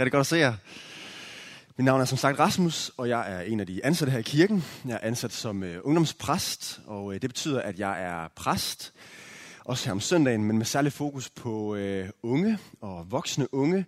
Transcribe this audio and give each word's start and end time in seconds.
Rigtig 0.00 0.12
godt 0.12 0.20
at 0.20 0.26
se 0.26 0.36
jer. 0.36 0.54
Mit 1.76 1.84
navn 1.84 2.00
er 2.00 2.04
som 2.04 2.18
sagt 2.18 2.38
Rasmus, 2.38 2.90
og 2.96 3.08
jeg 3.08 3.32
er 3.32 3.40
en 3.40 3.60
af 3.60 3.66
de 3.66 3.84
ansatte 3.84 4.12
her 4.12 4.18
i 4.18 4.22
kirken. 4.22 4.64
Jeg 4.86 4.94
er 4.94 5.06
ansat 5.06 5.32
som 5.32 5.62
øh, 5.62 5.80
ungdomspræst, 5.84 6.80
og 6.86 7.14
øh, 7.14 7.22
det 7.22 7.30
betyder, 7.30 7.62
at 7.62 7.78
jeg 7.78 8.02
er 8.02 8.28
præst, 8.36 8.92
også 9.64 9.84
her 9.84 9.92
om 9.92 10.00
søndagen, 10.00 10.44
men 10.44 10.58
med 10.58 10.66
særlig 10.66 10.92
fokus 10.92 11.30
på 11.30 11.74
øh, 11.74 12.08
unge 12.22 12.58
og 12.80 13.06
voksne 13.10 13.54
unge. 13.54 13.86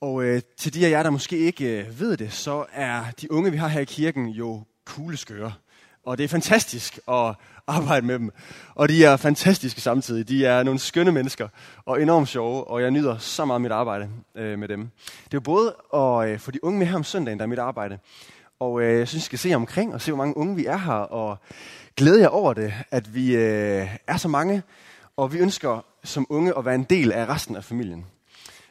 Og 0.00 0.24
øh, 0.24 0.42
til 0.56 0.74
de 0.74 0.86
af 0.86 0.90
jer, 0.90 1.02
der 1.02 1.10
måske 1.10 1.38
ikke 1.38 1.80
øh, 1.80 2.00
ved 2.00 2.16
det, 2.16 2.32
så 2.32 2.66
er 2.72 3.04
de 3.20 3.32
unge, 3.32 3.50
vi 3.50 3.56
har 3.56 3.68
her 3.68 3.80
i 3.80 3.84
kirken, 3.84 4.28
jo 4.28 4.64
kugleskøre. 4.84 5.52
Og 6.04 6.18
det 6.18 6.24
er 6.24 6.28
fantastisk 6.28 6.98
at 7.08 7.34
arbejde 7.66 8.06
med 8.06 8.18
dem. 8.18 8.30
Og 8.74 8.88
de 8.88 9.04
er 9.04 9.16
fantastiske 9.16 9.80
samtidig. 9.80 10.28
De 10.28 10.46
er 10.46 10.62
nogle 10.62 10.80
skønne 10.80 11.12
mennesker 11.12 11.48
og 11.84 12.02
enormt 12.02 12.28
sjove, 12.28 12.64
og 12.64 12.82
jeg 12.82 12.90
nyder 12.90 13.18
så 13.18 13.44
meget 13.44 13.60
mit 13.60 13.72
arbejde 13.72 14.08
øh, 14.34 14.58
med 14.58 14.68
dem. 14.68 14.80
Det 15.06 15.34
er 15.34 15.34
jo 15.34 15.40
både 15.40 15.76
at 15.94 16.28
øh, 16.28 16.38
få 16.38 16.50
de 16.50 16.64
unge 16.64 16.78
med 16.78 16.86
her 16.86 16.96
om 16.96 17.04
søndagen, 17.04 17.38
der 17.38 17.42
er 17.42 17.48
mit 17.48 17.58
arbejde. 17.58 17.98
Og 18.60 18.82
øh, 18.82 18.98
jeg 18.98 19.08
synes, 19.08 19.24
I 19.24 19.26
skal 19.26 19.38
se 19.38 19.54
omkring 19.54 19.94
og 19.94 20.00
se, 20.00 20.10
hvor 20.10 20.16
mange 20.16 20.36
unge 20.36 20.56
vi 20.56 20.66
er 20.66 20.76
her, 20.76 20.92
og 20.92 21.38
glæde 21.96 22.20
jer 22.20 22.28
over 22.28 22.54
det, 22.54 22.74
at 22.90 23.14
vi 23.14 23.36
øh, 23.36 23.96
er 24.06 24.16
så 24.16 24.28
mange, 24.28 24.62
og 25.16 25.32
vi 25.32 25.38
ønsker 25.38 25.84
som 26.04 26.26
unge 26.28 26.58
at 26.58 26.64
være 26.64 26.74
en 26.74 26.84
del 26.84 27.12
af 27.12 27.26
resten 27.26 27.56
af 27.56 27.64
familien. 27.64 28.06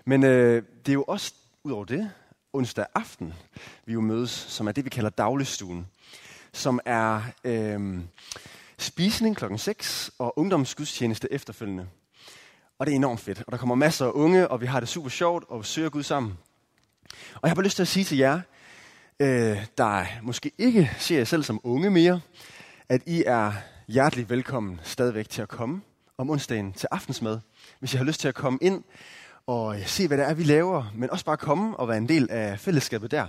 Men 0.05 0.23
øh, 0.23 0.63
det 0.85 0.91
er 0.91 0.93
jo 0.93 1.03
også, 1.07 1.33
ud 1.63 1.71
over 1.71 1.85
det, 1.85 2.11
onsdag 2.53 2.85
aften, 2.95 3.33
vi 3.85 3.93
jo 3.93 4.01
mødes, 4.01 4.29
som 4.29 4.67
er 4.67 4.71
det, 4.71 4.85
vi 4.85 4.89
kalder 4.89 5.09
dagligstuen 5.09 5.87
som 6.59 6.79
er 6.85 7.21
øh, 7.43 7.99
spisning 8.77 9.37
klokken 9.37 9.57
6 9.57 10.11
og 10.19 10.39
ungdomsgudstjeneste 10.39 11.33
efterfølgende. 11.33 11.87
Og 12.79 12.85
det 12.85 12.91
er 12.91 12.95
enormt 12.95 13.19
fedt. 13.19 13.43
Og 13.47 13.51
der 13.51 13.57
kommer 13.57 13.75
masser 13.75 14.05
af 14.05 14.11
unge, 14.13 14.47
og 14.47 14.61
vi 14.61 14.65
har 14.65 14.79
det 14.79 14.89
super 14.89 15.09
sjovt 15.09 15.45
og 15.47 15.59
vi 15.59 15.65
søger 15.65 15.89
Gud 15.89 16.03
sammen. 16.03 16.37
Og 17.33 17.39
jeg 17.43 17.49
har 17.49 17.55
bare 17.55 17.65
lyst 17.65 17.75
til 17.75 17.83
at 17.83 17.87
sige 17.87 18.03
til 18.03 18.17
jer, 18.17 18.41
øh, 19.19 19.65
der 19.77 20.05
måske 20.23 20.51
ikke 20.57 20.91
ser 20.97 21.17
jer 21.17 21.23
selv 21.23 21.43
som 21.43 21.59
unge 21.63 21.89
mere, 21.89 22.21
at 22.89 23.01
I 23.05 23.23
er 23.25 23.51
hjertelig 23.87 24.29
velkommen 24.29 24.79
stadigvæk 24.83 25.29
til 25.29 25.41
at 25.41 25.49
komme 25.49 25.81
om 26.17 26.29
onsdagen 26.29 26.73
til 26.73 26.87
aftensmad. 26.91 27.39
Hvis 27.79 27.93
I 27.93 27.97
har 27.97 28.03
lyst 28.03 28.19
til 28.19 28.27
at 28.27 28.35
komme 28.35 28.59
ind 28.61 28.83
og 29.47 29.75
se, 29.85 30.07
hvad 30.07 30.17
det 30.17 30.25
er, 30.25 30.33
vi 30.33 30.43
laver, 30.43 30.91
men 30.95 31.09
også 31.09 31.25
bare 31.25 31.37
komme 31.37 31.77
og 31.77 31.87
være 31.87 31.97
en 31.97 32.09
del 32.09 32.27
af 32.31 32.59
fællesskabet 32.59 33.11
der, 33.11 33.27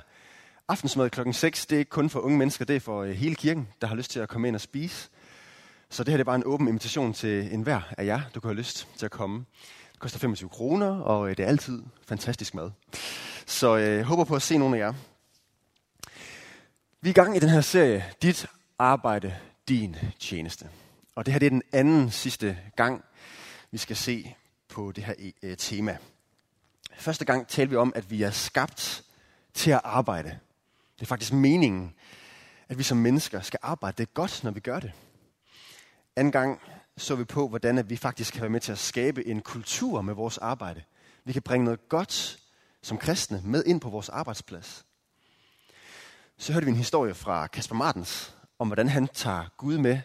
Aftensmad 0.70 1.10
klokken 1.10 1.32
6, 1.32 1.66
det 1.66 1.76
er 1.76 1.78
ikke 1.78 1.88
kun 1.88 2.10
for 2.10 2.20
unge 2.20 2.38
mennesker, 2.38 2.64
det 2.64 2.76
er 2.76 2.80
for 2.80 3.02
øh, 3.02 3.10
hele 3.10 3.34
kirken, 3.34 3.68
der 3.80 3.86
har 3.86 3.94
lyst 3.94 4.10
til 4.10 4.20
at 4.20 4.28
komme 4.28 4.48
ind 4.48 4.56
og 4.56 4.60
spise. 4.60 5.08
Så 5.88 6.04
det 6.04 6.12
her 6.12 6.16
det 6.16 6.20
er 6.20 6.24
bare 6.24 6.36
en 6.36 6.44
åben 6.46 6.68
invitation 6.68 7.12
til 7.12 7.54
enhver 7.54 7.80
af 7.98 8.04
jer, 8.04 8.20
du 8.34 8.40
kan 8.40 8.48
have 8.48 8.56
lyst 8.56 8.88
til 8.96 9.04
at 9.04 9.10
komme. 9.10 9.44
Det 9.92 9.98
koster 9.98 10.18
25 10.18 10.50
kroner, 10.50 11.00
og 11.00 11.30
øh, 11.30 11.36
det 11.36 11.42
er 11.42 11.48
altid 11.48 11.82
fantastisk 12.06 12.54
mad. 12.54 12.70
Så 13.46 13.76
øh, 13.76 13.96
jeg 13.96 14.04
håber 14.04 14.24
på 14.24 14.34
at 14.34 14.42
se 14.42 14.58
nogle 14.58 14.76
af 14.76 14.80
jer. 14.80 14.94
Vi 17.00 17.08
er 17.08 17.10
i 17.10 17.12
gang 17.12 17.36
i 17.36 17.40
den 17.40 17.48
her 17.48 17.60
serie, 17.60 18.04
Dit 18.22 18.46
arbejde, 18.78 19.36
din 19.68 19.96
tjeneste. 20.18 20.68
Og 21.14 21.26
det 21.26 21.34
her 21.34 21.38
det 21.38 21.46
er 21.46 21.50
den 21.50 21.62
anden 21.72 22.10
sidste 22.10 22.58
gang, 22.76 23.04
vi 23.70 23.78
skal 23.78 23.96
se 23.96 24.34
på 24.68 24.92
det 24.92 25.04
her 25.04 25.54
tema. 25.58 25.98
Første 26.98 27.24
gang 27.24 27.48
talte 27.48 27.70
vi 27.70 27.76
om, 27.76 27.92
at 27.96 28.10
vi 28.10 28.22
er 28.22 28.30
skabt 28.30 29.04
til 29.54 29.70
at 29.70 29.80
arbejde. 29.84 30.38
Det 31.00 31.06
er 31.06 31.08
faktisk 31.08 31.32
meningen, 31.32 31.94
at 32.68 32.78
vi 32.78 32.82
som 32.82 32.98
mennesker 32.98 33.40
skal 33.40 33.58
arbejde 33.62 33.96
det 33.96 34.14
godt, 34.14 34.44
når 34.44 34.50
vi 34.50 34.60
gør 34.60 34.80
det. 34.80 34.92
Anden 36.16 36.32
gang 36.32 36.60
så 36.96 37.14
vi 37.14 37.24
på, 37.24 37.48
hvordan 37.48 37.90
vi 37.90 37.96
faktisk 37.96 38.32
kan 38.32 38.42
være 38.42 38.50
med 38.50 38.60
til 38.60 38.72
at 38.72 38.78
skabe 38.78 39.26
en 39.26 39.40
kultur 39.40 40.00
med 40.00 40.14
vores 40.14 40.38
arbejde. 40.38 40.82
Vi 41.24 41.32
kan 41.32 41.42
bringe 41.42 41.64
noget 41.64 41.88
godt 41.88 42.38
som 42.82 42.98
kristne 42.98 43.42
med 43.44 43.64
ind 43.64 43.80
på 43.80 43.88
vores 43.88 44.08
arbejdsplads. 44.08 44.84
Så 46.38 46.52
hørte 46.52 46.66
vi 46.66 46.70
en 46.70 46.76
historie 46.76 47.14
fra 47.14 47.46
Kasper 47.46 47.76
Martens 47.76 48.34
om, 48.58 48.68
hvordan 48.68 48.88
han 48.88 49.08
tager 49.08 49.44
Gud 49.56 49.78
med 49.78 50.00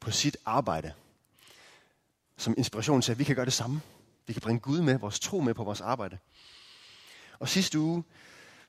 på 0.00 0.10
sit 0.10 0.36
arbejde. 0.46 0.92
Som 2.36 2.54
inspiration 2.58 3.02
til, 3.02 3.12
at 3.12 3.18
vi 3.18 3.24
kan 3.24 3.36
gøre 3.36 3.44
det 3.44 3.52
samme. 3.52 3.80
Vi 4.26 4.32
kan 4.32 4.42
bringe 4.42 4.60
Gud 4.60 4.80
med, 4.80 4.98
vores 4.98 5.20
tro 5.20 5.40
med 5.40 5.54
på 5.54 5.64
vores 5.64 5.80
arbejde. 5.80 6.18
Og 7.38 7.48
sidste 7.48 7.78
uge 7.78 8.04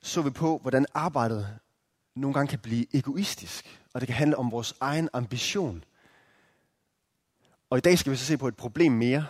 så 0.04 0.22
vi 0.22 0.30
på, 0.30 0.58
hvordan 0.58 0.86
arbejdet 0.94 1.58
nogle 2.16 2.34
gange 2.34 2.50
kan 2.50 2.58
blive 2.58 2.96
egoistisk, 2.96 3.80
og 3.92 4.00
det 4.00 4.06
kan 4.06 4.16
handle 4.16 4.36
om 4.36 4.50
vores 4.50 4.74
egen 4.80 5.08
ambition. 5.12 5.84
Og 7.70 7.78
i 7.78 7.80
dag 7.80 7.98
skal 7.98 8.12
vi 8.12 8.16
så 8.16 8.24
se 8.24 8.36
på 8.36 8.48
et 8.48 8.56
problem 8.56 8.92
mere, 8.92 9.26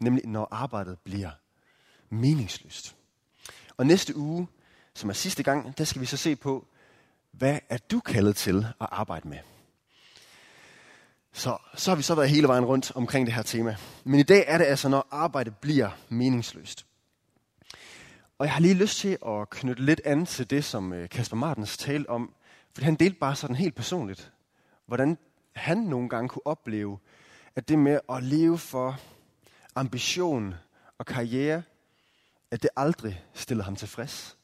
nemlig 0.00 0.26
når 0.26 0.48
arbejdet 0.50 0.98
bliver 0.98 1.30
meningsløst. 2.10 2.96
Og 3.76 3.86
næste 3.86 4.16
uge, 4.16 4.48
som 4.94 5.10
er 5.10 5.14
sidste 5.14 5.42
gang, 5.42 5.78
der 5.78 5.84
skal 5.84 6.00
vi 6.00 6.06
så 6.06 6.16
se 6.16 6.36
på, 6.36 6.66
hvad 7.30 7.58
er 7.68 7.78
du 7.78 8.00
kaldet 8.00 8.36
til 8.36 8.66
at 8.80 8.88
arbejde 8.90 9.28
med? 9.28 9.38
Så, 11.32 11.56
så 11.74 11.90
har 11.90 11.96
vi 11.96 12.02
så 12.02 12.14
været 12.14 12.30
hele 12.30 12.48
vejen 12.48 12.64
rundt 12.64 12.92
omkring 12.94 13.26
det 13.26 13.34
her 13.34 13.42
tema. 13.42 13.76
Men 14.04 14.20
i 14.20 14.22
dag 14.22 14.44
er 14.46 14.58
det 14.58 14.64
altså, 14.64 14.88
når 14.88 15.08
arbejdet 15.10 15.56
bliver 15.56 15.90
meningsløst. 16.08 16.86
Og 18.38 18.46
jeg 18.46 18.52
har 18.52 18.60
lige 18.60 18.74
lyst 18.74 18.98
til 18.98 19.18
at 19.26 19.50
knytte 19.50 19.84
lidt 19.84 20.00
an 20.04 20.26
til 20.26 20.50
det, 20.50 20.64
som 20.64 20.92
øh, 20.92 21.08
Kasper 21.08 21.36
Martens 21.36 21.76
talte 21.76 22.10
om. 22.10 22.34
For 22.74 22.84
han 22.84 22.94
delte 22.94 23.18
bare 23.18 23.36
sådan 23.36 23.56
helt 23.56 23.74
personligt, 23.74 24.32
hvordan 24.86 25.18
han 25.54 25.78
nogle 25.78 26.08
gange 26.08 26.28
kunne 26.28 26.46
opleve, 26.46 26.98
at 27.54 27.68
det 27.68 27.78
med 27.78 28.00
at 28.10 28.22
leve 28.22 28.58
for 28.58 29.00
ambition 29.74 30.54
og 30.98 31.06
karriere, 31.06 31.62
at 32.50 32.62
det 32.62 32.70
aldrig 32.76 33.24
stillede 33.34 33.64
ham 33.64 33.76
tilfreds. 33.76 34.36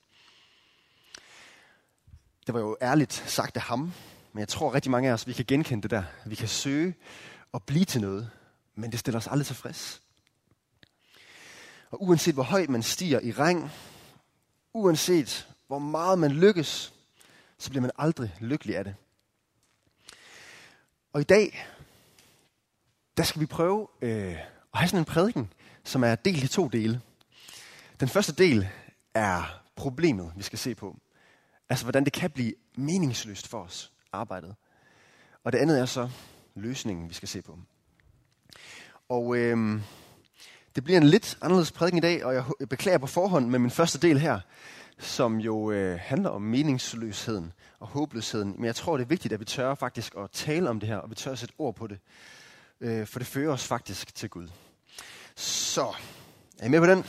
Det 2.46 2.54
var 2.54 2.60
jo 2.60 2.76
ærligt 2.82 3.12
sagt 3.12 3.56
af 3.56 3.62
ham, 3.62 3.92
men 4.32 4.40
jeg 4.40 4.48
tror 4.48 4.74
rigtig 4.74 4.90
mange 4.90 5.08
af 5.08 5.12
os, 5.12 5.26
vi 5.26 5.32
kan 5.32 5.44
genkende 5.44 5.82
det 5.82 5.90
der. 5.90 6.04
Vi 6.26 6.34
kan 6.34 6.48
søge 6.48 6.94
og 7.52 7.62
blive 7.62 7.84
til 7.84 8.00
noget, 8.00 8.30
men 8.74 8.92
det 8.92 8.98
stiller 8.98 9.18
os 9.18 9.26
aldrig 9.26 9.46
tilfreds. 9.46 10.02
Og 11.92 12.02
uanset 12.02 12.34
hvor 12.34 12.42
højt 12.42 12.70
man 12.70 12.82
stiger 12.82 13.20
i 13.20 13.32
rang, 13.32 13.70
uanset 14.74 15.48
hvor 15.66 15.78
meget 15.78 16.18
man 16.18 16.32
lykkes, 16.32 16.94
så 17.58 17.70
bliver 17.70 17.82
man 17.82 17.90
aldrig 17.98 18.34
lykkelig 18.40 18.76
af 18.76 18.84
det. 18.84 18.94
Og 21.12 21.20
i 21.20 21.24
dag, 21.24 21.66
der 23.16 23.22
skal 23.22 23.40
vi 23.40 23.46
prøve 23.46 23.88
øh, 24.02 24.32
at 24.32 24.38
have 24.74 24.88
sådan 24.88 24.98
en 24.98 25.04
prædiken, 25.04 25.52
som 25.84 26.04
er 26.04 26.14
delt 26.14 26.44
i 26.44 26.48
to 26.48 26.68
dele. 26.68 27.00
Den 28.00 28.08
første 28.08 28.32
del 28.32 28.68
er 29.14 29.62
problemet, 29.76 30.32
vi 30.36 30.42
skal 30.42 30.58
se 30.58 30.74
på. 30.74 30.98
Altså, 31.68 31.84
hvordan 31.84 32.04
det 32.04 32.12
kan 32.12 32.30
blive 32.30 32.54
meningsløst 32.76 33.48
for 33.48 33.62
os, 33.62 33.92
arbejdet. 34.12 34.54
Og 35.44 35.52
det 35.52 35.58
andet 35.58 35.80
er 35.80 35.86
så 35.86 36.10
løsningen, 36.54 37.08
vi 37.08 37.14
skal 37.14 37.28
se 37.28 37.42
på. 37.42 37.58
Og 39.08 39.36
øh, 39.36 39.80
det 40.76 40.84
bliver 40.84 41.00
en 41.00 41.06
lidt 41.06 41.38
anderledes 41.42 41.72
prædiken 41.72 41.98
i 41.98 42.00
dag, 42.00 42.24
og 42.24 42.34
jeg 42.34 42.44
beklager 42.70 42.98
på 42.98 43.06
forhånd 43.06 43.48
med 43.48 43.58
min 43.58 43.70
første 43.70 43.98
del 43.98 44.18
her, 44.18 44.40
som 44.98 45.36
jo 45.40 45.70
øh, 45.70 45.98
handler 46.02 46.30
om 46.30 46.42
meningsløsheden 46.42 47.52
og 47.80 47.86
håbløsheden. 47.88 48.54
Men 48.56 48.64
jeg 48.64 48.76
tror, 48.76 48.96
det 48.96 49.04
er 49.04 49.08
vigtigt, 49.08 49.34
at 49.34 49.40
vi 49.40 49.44
tør 49.44 49.74
faktisk 49.74 50.14
at 50.18 50.30
tale 50.32 50.70
om 50.70 50.80
det 50.80 50.88
her, 50.88 50.96
og 50.96 51.10
vi 51.10 51.14
tør 51.14 51.32
at 51.32 51.38
sætte 51.38 51.54
ord 51.58 51.74
på 51.74 51.86
det. 51.86 51.98
Øh, 52.80 53.06
for 53.06 53.18
det 53.18 53.28
fører 53.28 53.52
os 53.52 53.66
faktisk 53.66 54.14
til 54.14 54.30
Gud. 54.30 54.48
Så, 55.36 55.94
er 56.58 56.66
I 56.66 56.68
med 56.68 56.80
på 56.80 56.86
den? 56.86 57.04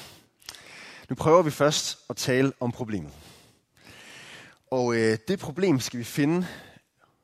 Nu 1.09 1.15
prøver 1.15 1.41
vi 1.41 1.51
først 1.51 1.99
at 2.09 2.15
tale 2.15 2.51
om 2.59 2.71
problemet. 2.71 3.11
Og 4.71 4.95
øh, 4.95 5.17
det 5.27 5.39
problem 5.39 5.79
skal 5.79 5.99
vi 5.99 6.03
finde 6.03 6.47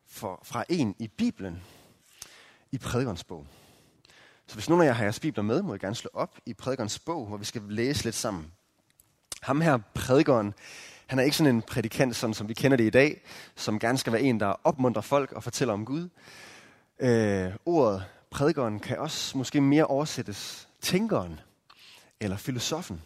for, 0.07 0.41
fra 0.43 0.63
en 0.69 0.95
i 0.99 1.07
Bibelen, 1.07 1.61
i 2.71 2.77
prædikernes 2.77 3.23
bog. 3.23 3.47
Så 4.49 4.55
hvis 4.55 4.69
nogen 4.69 4.83
af 4.83 4.87
jer 4.87 4.93
har 4.93 5.03
jeres 5.03 5.19
bibler 5.19 5.43
med, 5.43 5.61
må 5.61 5.73
I 5.73 5.77
gerne 5.77 5.95
slå 5.95 6.09
op 6.13 6.37
i 6.45 6.53
prædikernes 6.53 6.99
bog, 6.99 7.27
hvor 7.27 7.37
vi 7.37 7.45
skal 7.45 7.61
læse 7.67 8.03
lidt 8.03 8.15
sammen. 8.15 8.51
Ham 9.41 9.61
her, 9.61 9.77
prædikeren, 9.93 10.53
han 11.07 11.19
er 11.19 11.23
ikke 11.23 11.37
sådan 11.37 11.55
en 11.55 11.61
prædikant, 11.61 12.15
sådan 12.15 12.33
som 12.33 12.49
vi 12.49 12.53
kender 12.53 12.77
det 12.77 12.83
i 12.83 12.89
dag, 12.89 13.21
som 13.55 13.79
gerne 13.79 13.97
skal 13.97 14.13
være 14.13 14.21
en, 14.21 14.39
der 14.39 14.55
opmuntrer 14.63 15.01
folk 15.01 15.31
og 15.31 15.43
fortæller 15.43 15.73
om 15.73 15.85
Gud. 15.85 16.09
Øh, 16.99 17.51
ordet 17.65 18.05
prædikeren 18.29 18.79
kan 18.79 18.99
også 18.99 19.37
måske 19.37 19.61
mere 19.61 19.85
oversættes 19.85 20.67
tænkeren 20.81 21.39
eller 22.19 22.37
filosofen. 22.37 23.01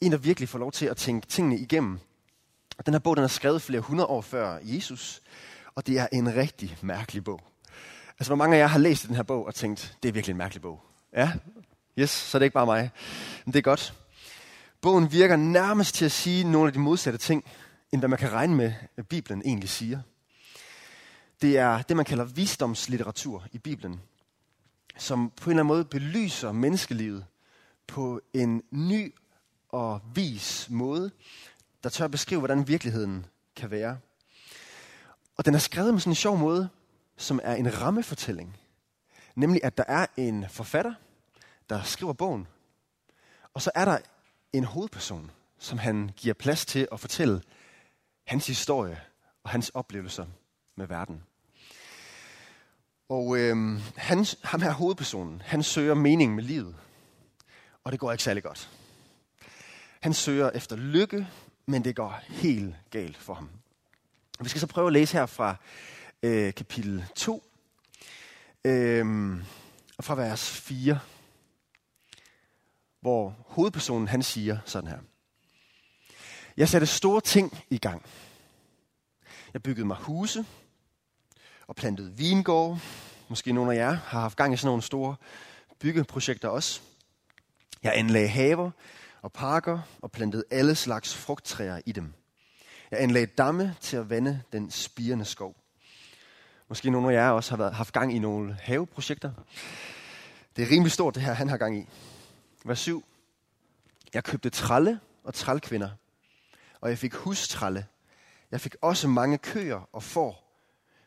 En, 0.00 0.12
der 0.12 0.18
virkelig 0.18 0.48
får 0.48 0.58
lov 0.58 0.72
til 0.72 0.86
at 0.86 0.96
tænke 0.96 1.26
tingene 1.26 1.58
igennem. 1.58 1.98
Den 2.86 2.94
her 2.94 2.98
bog 2.98 3.16
den 3.16 3.24
er 3.24 3.28
skrevet 3.28 3.62
flere 3.62 3.80
hundrede 3.80 4.06
år 4.06 4.20
før 4.20 4.58
Jesus, 4.62 5.22
og 5.74 5.86
det 5.86 5.98
er 5.98 6.06
en 6.12 6.34
rigtig 6.34 6.78
mærkelig 6.82 7.24
bog. 7.24 7.49
Altså, 8.20 8.28
hvor 8.28 8.36
mange 8.36 8.56
af 8.56 8.60
jer 8.60 8.66
har 8.66 8.78
læst 8.78 9.06
den 9.06 9.16
her 9.16 9.22
bog 9.22 9.46
og 9.46 9.54
tænkt, 9.54 9.96
det 10.02 10.08
er 10.08 10.12
virkelig 10.12 10.32
en 10.32 10.38
mærkelig 10.38 10.62
bog? 10.62 10.82
Ja? 11.12 11.32
Yes, 11.98 12.10
så 12.10 12.38
det 12.38 12.42
er 12.42 12.44
ikke 12.44 12.54
bare 12.54 12.66
mig. 12.66 12.90
Men 13.44 13.52
det 13.52 13.58
er 13.58 13.62
godt. 13.62 13.94
Bogen 14.80 15.12
virker 15.12 15.36
nærmest 15.36 15.94
til 15.94 16.04
at 16.04 16.12
sige 16.12 16.44
nogle 16.44 16.66
af 16.66 16.72
de 16.72 16.78
modsatte 16.78 17.18
ting, 17.18 17.44
end 17.92 18.00
hvad 18.00 18.08
man 18.08 18.18
kan 18.18 18.32
regne 18.32 18.54
med, 18.54 18.72
at 18.96 19.08
Bibelen 19.08 19.42
egentlig 19.44 19.68
siger. 19.68 20.00
Det 21.42 21.58
er 21.58 21.82
det, 21.82 21.96
man 21.96 22.04
kalder 22.04 22.24
visdomslitteratur 22.24 23.46
i 23.52 23.58
Bibelen, 23.58 24.00
som 24.98 25.30
på 25.30 25.50
en 25.50 25.52
eller 25.52 25.62
anden 25.62 25.74
måde 25.74 25.84
belyser 25.84 26.52
menneskelivet 26.52 27.24
på 27.86 28.20
en 28.34 28.62
ny 28.70 29.14
og 29.68 30.00
vis 30.14 30.66
måde, 30.70 31.10
der 31.82 31.88
tør 31.88 32.08
beskrive, 32.08 32.40
hvordan 32.40 32.68
virkeligheden 32.68 33.26
kan 33.56 33.70
være. 33.70 33.98
Og 35.36 35.44
den 35.44 35.54
er 35.54 35.58
skrevet 35.58 35.94
med 35.94 36.00
sådan 36.00 36.10
en 36.10 36.14
sjov 36.14 36.38
måde, 36.38 36.68
som 37.20 37.40
er 37.42 37.54
en 37.54 37.80
rammefortælling. 37.80 38.56
Nemlig, 39.34 39.64
at 39.64 39.78
der 39.78 39.84
er 39.88 40.06
en 40.16 40.48
forfatter, 40.48 40.94
der 41.68 41.82
skriver 41.82 42.12
bogen, 42.12 42.46
og 43.54 43.62
så 43.62 43.70
er 43.74 43.84
der 43.84 43.98
en 44.52 44.64
hovedperson, 44.64 45.30
som 45.58 45.78
han 45.78 46.10
giver 46.16 46.34
plads 46.34 46.66
til 46.66 46.88
at 46.92 47.00
fortælle 47.00 47.42
hans 48.26 48.46
historie 48.46 49.00
og 49.44 49.50
hans 49.50 49.68
oplevelser 49.68 50.26
med 50.76 50.86
verden. 50.86 51.22
Og 53.08 53.38
øh, 53.38 53.80
han, 53.96 54.26
ham 54.42 54.62
her 54.62 54.72
hovedpersonen, 54.72 55.42
han 55.44 55.62
søger 55.62 55.94
mening 55.94 56.34
med 56.34 56.44
livet. 56.44 56.76
Og 57.84 57.92
det 57.92 58.00
går 58.00 58.12
ikke 58.12 58.24
særlig 58.24 58.42
godt. 58.42 58.70
Han 60.00 60.14
søger 60.14 60.50
efter 60.50 60.76
lykke, 60.76 61.28
men 61.66 61.84
det 61.84 61.96
går 61.96 62.20
helt 62.28 62.74
galt 62.90 63.16
for 63.16 63.34
ham. 63.34 63.50
Vi 64.40 64.48
skal 64.48 64.60
så 64.60 64.66
prøve 64.66 64.86
at 64.86 64.92
læse 64.92 65.12
her 65.12 65.26
fra 65.26 65.56
øh, 66.22 66.54
kapitel 66.54 67.04
2, 67.14 67.42
øh, 68.64 69.36
og 69.98 70.04
fra 70.04 70.14
vers 70.14 70.50
4, 70.50 71.00
hvor 73.00 73.36
hovedpersonen 73.46 74.08
han 74.08 74.22
siger 74.22 74.58
sådan 74.64 74.90
her. 74.90 74.98
Jeg 76.56 76.68
satte 76.68 76.86
store 76.86 77.20
ting 77.20 77.58
i 77.70 77.78
gang. 77.78 78.02
Jeg 79.52 79.62
byggede 79.62 79.86
mig 79.86 79.96
huse 79.96 80.44
og 81.66 81.76
plantede 81.76 82.12
vingårde. 82.12 82.80
Måske 83.28 83.52
nogle 83.52 83.72
af 83.72 83.76
jer 83.76 83.92
har 83.92 84.20
haft 84.20 84.36
gang 84.36 84.54
i 84.54 84.56
sådan 84.56 84.68
nogle 84.68 84.82
store 84.82 85.16
byggeprojekter 85.78 86.48
også. 86.48 86.80
Jeg 87.82 87.92
anlagde 87.96 88.28
haver 88.28 88.70
og 89.22 89.32
parker 89.32 89.80
og 90.02 90.12
plantede 90.12 90.44
alle 90.50 90.74
slags 90.74 91.14
frugttræer 91.14 91.80
i 91.86 91.92
dem. 91.92 92.12
Jeg 92.90 93.00
anlagde 93.02 93.26
damme 93.26 93.76
til 93.80 93.96
at 93.96 94.10
vande 94.10 94.42
den 94.52 94.70
spirende 94.70 95.24
skov. 95.24 95.59
Måske 96.70 96.90
nogle 96.90 97.08
af 97.08 97.12
jer 97.12 97.30
også 97.30 97.50
har 97.50 97.56
været, 97.56 97.74
haft 97.74 97.92
gang 97.92 98.14
i 98.14 98.18
nogle 98.18 98.58
haveprojekter. 98.62 99.32
Det 100.56 100.62
er 100.62 100.70
rimelig 100.70 100.92
stort, 100.92 101.14
det 101.14 101.22
her, 101.22 101.32
han 101.32 101.48
har 101.48 101.56
gang 101.56 101.78
i. 101.78 101.86
Vers 102.64 102.78
7. 102.78 103.04
Jeg 104.14 104.24
købte 104.24 104.50
tralle 104.50 105.00
og 105.24 105.34
trælkvinder, 105.34 105.90
og 106.80 106.90
jeg 106.90 106.98
fik 106.98 107.14
hustralle. 107.14 107.86
Jeg 108.50 108.60
fik 108.60 108.76
også 108.82 109.08
mange 109.08 109.38
køer 109.38 109.88
og 109.92 110.02
får, 110.02 110.56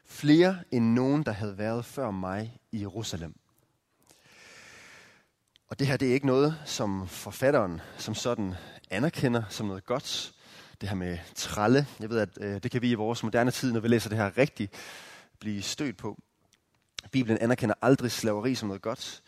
flere 0.05 0.57
end 0.71 0.85
nogen, 0.85 1.23
der 1.23 1.31
havde 1.31 1.57
været 1.57 1.85
før 1.85 2.11
mig 2.11 2.59
i 2.71 2.81
Jerusalem. 2.81 3.35
Og 5.69 5.79
det 5.79 5.87
her 5.87 5.97
det 5.97 6.09
er 6.09 6.13
ikke 6.13 6.27
noget, 6.27 6.61
som 6.65 7.07
forfatteren 7.07 7.81
som 7.97 8.15
sådan 8.15 8.55
anerkender 8.89 9.43
som 9.49 9.67
noget 9.67 9.85
godt. 9.85 10.33
Det 10.81 10.89
her 10.89 10.95
med 10.95 11.17
tralle, 11.35 11.87
jeg 11.99 12.09
ved, 12.09 12.19
at 12.19 12.29
øh, 12.41 12.63
det 12.63 12.71
kan 12.71 12.81
vi 12.81 12.91
i 12.91 12.93
vores 12.93 13.23
moderne 13.23 13.51
tid, 13.51 13.71
når 13.71 13.79
vi 13.79 13.87
læser 13.87 14.09
det 14.09 14.17
her 14.17 14.37
rigtigt, 14.37 14.73
blive 15.43 15.61
stødt 15.61 15.97
på. 15.97 16.17
Bibelen 17.11 17.37
anerkender 17.41 17.75
aldrig 17.81 18.11
slaveri 18.11 18.55
som 18.55 18.67
noget 18.67 18.81
godt. 18.81 19.23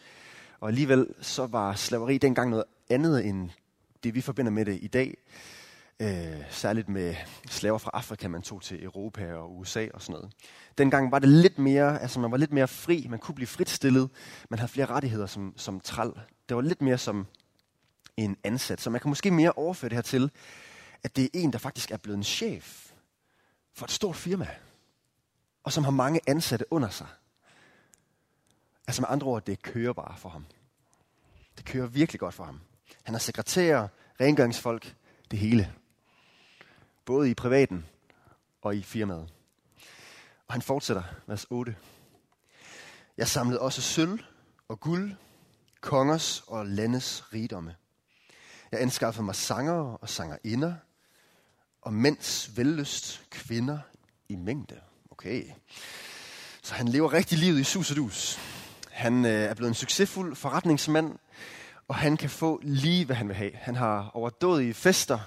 Og 0.59 0.67
alligevel 0.67 1.07
så 1.21 1.45
var 1.45 1.73
slaveri 1.73 2.17
dengang 2.17 2.49
noget 2.49 2.63
andet 2.89 3.25
end 3.25 3.49
det, 4.03 4.15
vi 4.15 4.21
forbinder 4.21 4.51
med 4.51 4.65
det 4.65 4.79
i 4.81 4.87
dag. 4.87 5.17
Øh, 5.99 6.41
særligt 6.49 6.89
med 6.89 7.15
slaver 7.47 7.77
fra 7.77 7.91
Afrika, 7.93 8.27
man 8.27 8.41
tog 8.41 8.61
til 8.61 8.83
Europa 8.83 9.33
og 9.33 9.57
USA 9.57 9.87
og 9.93 10.01
sådan 10.01 10.13
noget. 10.13 10.31
Dengang 10.77 11.11
var 11.11 11.19
det 11.19 11.29
lidt 11.29 11.59
mere, 11.59 12.01
altså 12.01 12.19
man 12.19 12.31
var 12.31 12.37
lidt 12.37 12.53
mere 12.53 12.67
fri, 12.67 13.07
man 13.09 13.19
kunne 13.19 13.35
blive 13.35 13.47
fritstillet, 13.47 14.09
man 14.49 14.59
havde 14.59 14.71
flere 14.71 14.85
rettigheder 14.85 15.25
som, 15.25 15.53
som 15.57 15.79
træl. 15.79 16.11
Det 16.49 16.55
var 16.55 16.61
lidt 16.61 16.81
mere 16.81 16.97
som 16.97 17.27
en 18.17 18.37
ansat, 18.43 18.81
så 18.81 18.89
man 18.89 19.01
kan 19.01 19.09
måske 19.09 19.31
mere 19.31 19.51
overføre 19.51 19.89
det 19.89 19.95
her 19.95 20.01
til, 20.01 20.31
at 21.03 21.15
det 21.15 21.23
er 21.23 21.29
en, 21.33 21.53
der 21.53 21.59
faktisk 21.59 21.91
er 21.91 21.97
blevet 21.97 22.17
en 22.17 22.23
chef 22.23 22.91
for 23.73 23.85
et 23.85 23.91
stort 23.91 24.15
firma, 24.15 24.47
og 25.65 25.73
som 25.73 25.83
har 25.83 25.91
mange 25.91 26.21
ansatte 26.27 26.73
under 26.73 26.89
sig. 26.89 27.07
Altså 28.87 29.01
med 29.01 29.09
andre 29.09 29.27
ord, 29.27 29.45
det 29.45 29.61
kører 29.61 29.93
bare 29.93 30.17
for 30.17 30.29
ham. 30.29 30.45
Det 31.57 31.65
kører 31.65 31.87
virkelig 31.87 32.19
godt 32.19 32.33
for 32.33 32.43
ham. 32.43 32.61
Han 33.03 33.13
har 33.13 33.19
sekretærer, 33.19 33.87
rengøringsfolk, 34.21 34.95
det 35.31 35.39
hele. 35.39 35.73
Både 37.05 37.29
i 37.29 37.33
privaten 37.33 37.85
og 38.61 38.75
i 38.75 38.83
firmaet. 38.83 39.33
Og 40.47 40.53
han 40.53 40.61
fortsætter, 40.61 41.03
vers 41.27 41.45
8. 41.49 41.75
Jeg 43.17 43.27
samlede 43.27 43.61
også 43.61 43.81
sølv 43.81 44.19
og 44.67 44.79
guld, 44.79 45.13
kongers 45.81 46.43
og 46.47 46.65
landes 46.65 47.33
rigdomme. 47.33 47.75
Jeg 48.71 48.81
anskaffede 48.81 49.25
mig 49.25 49.35
sanger 49.35 49.73
og 49.73 50.09
sangerinder, 50.09 50.75
og 51.81 51.93
mænds 51.93 52.57
vellyst 52.57 53.25
kvinder 53.29 53.79
i 54.29 54.35
mængde. 54.35 54.81
Okay. 55.17 55.43
Så 56.61 56.73
han 56.73 56.87
lever 56.87 57.13
rigtig 57.13 57.37
livet 57.37 57.59
i 57.59 57.63
sus 57.63 57.91
og 57.91 57.97
dus. 57.97 58.39
Han 58.91 59.25
øh, 59.25 59.31
er 59.31 59.53
blevet 59.53 59.69
en 59.69 59.75
succesfuld 59.75 60.35
forretningsmand, 60.35 61.17
og 61.87 61.95
han 61.95 62.17
kan 62.17 62.29
få 62.29 62.59
lige, 62.63 63.05
hvad 63.05 63.15
han 63.15 63.27
vil 63.27 63.35
have. 63.35 63.51
Han 63.55 63.75
har 63.75 64.11
overdådige 64.13 64.73
fester, 64.73 65.19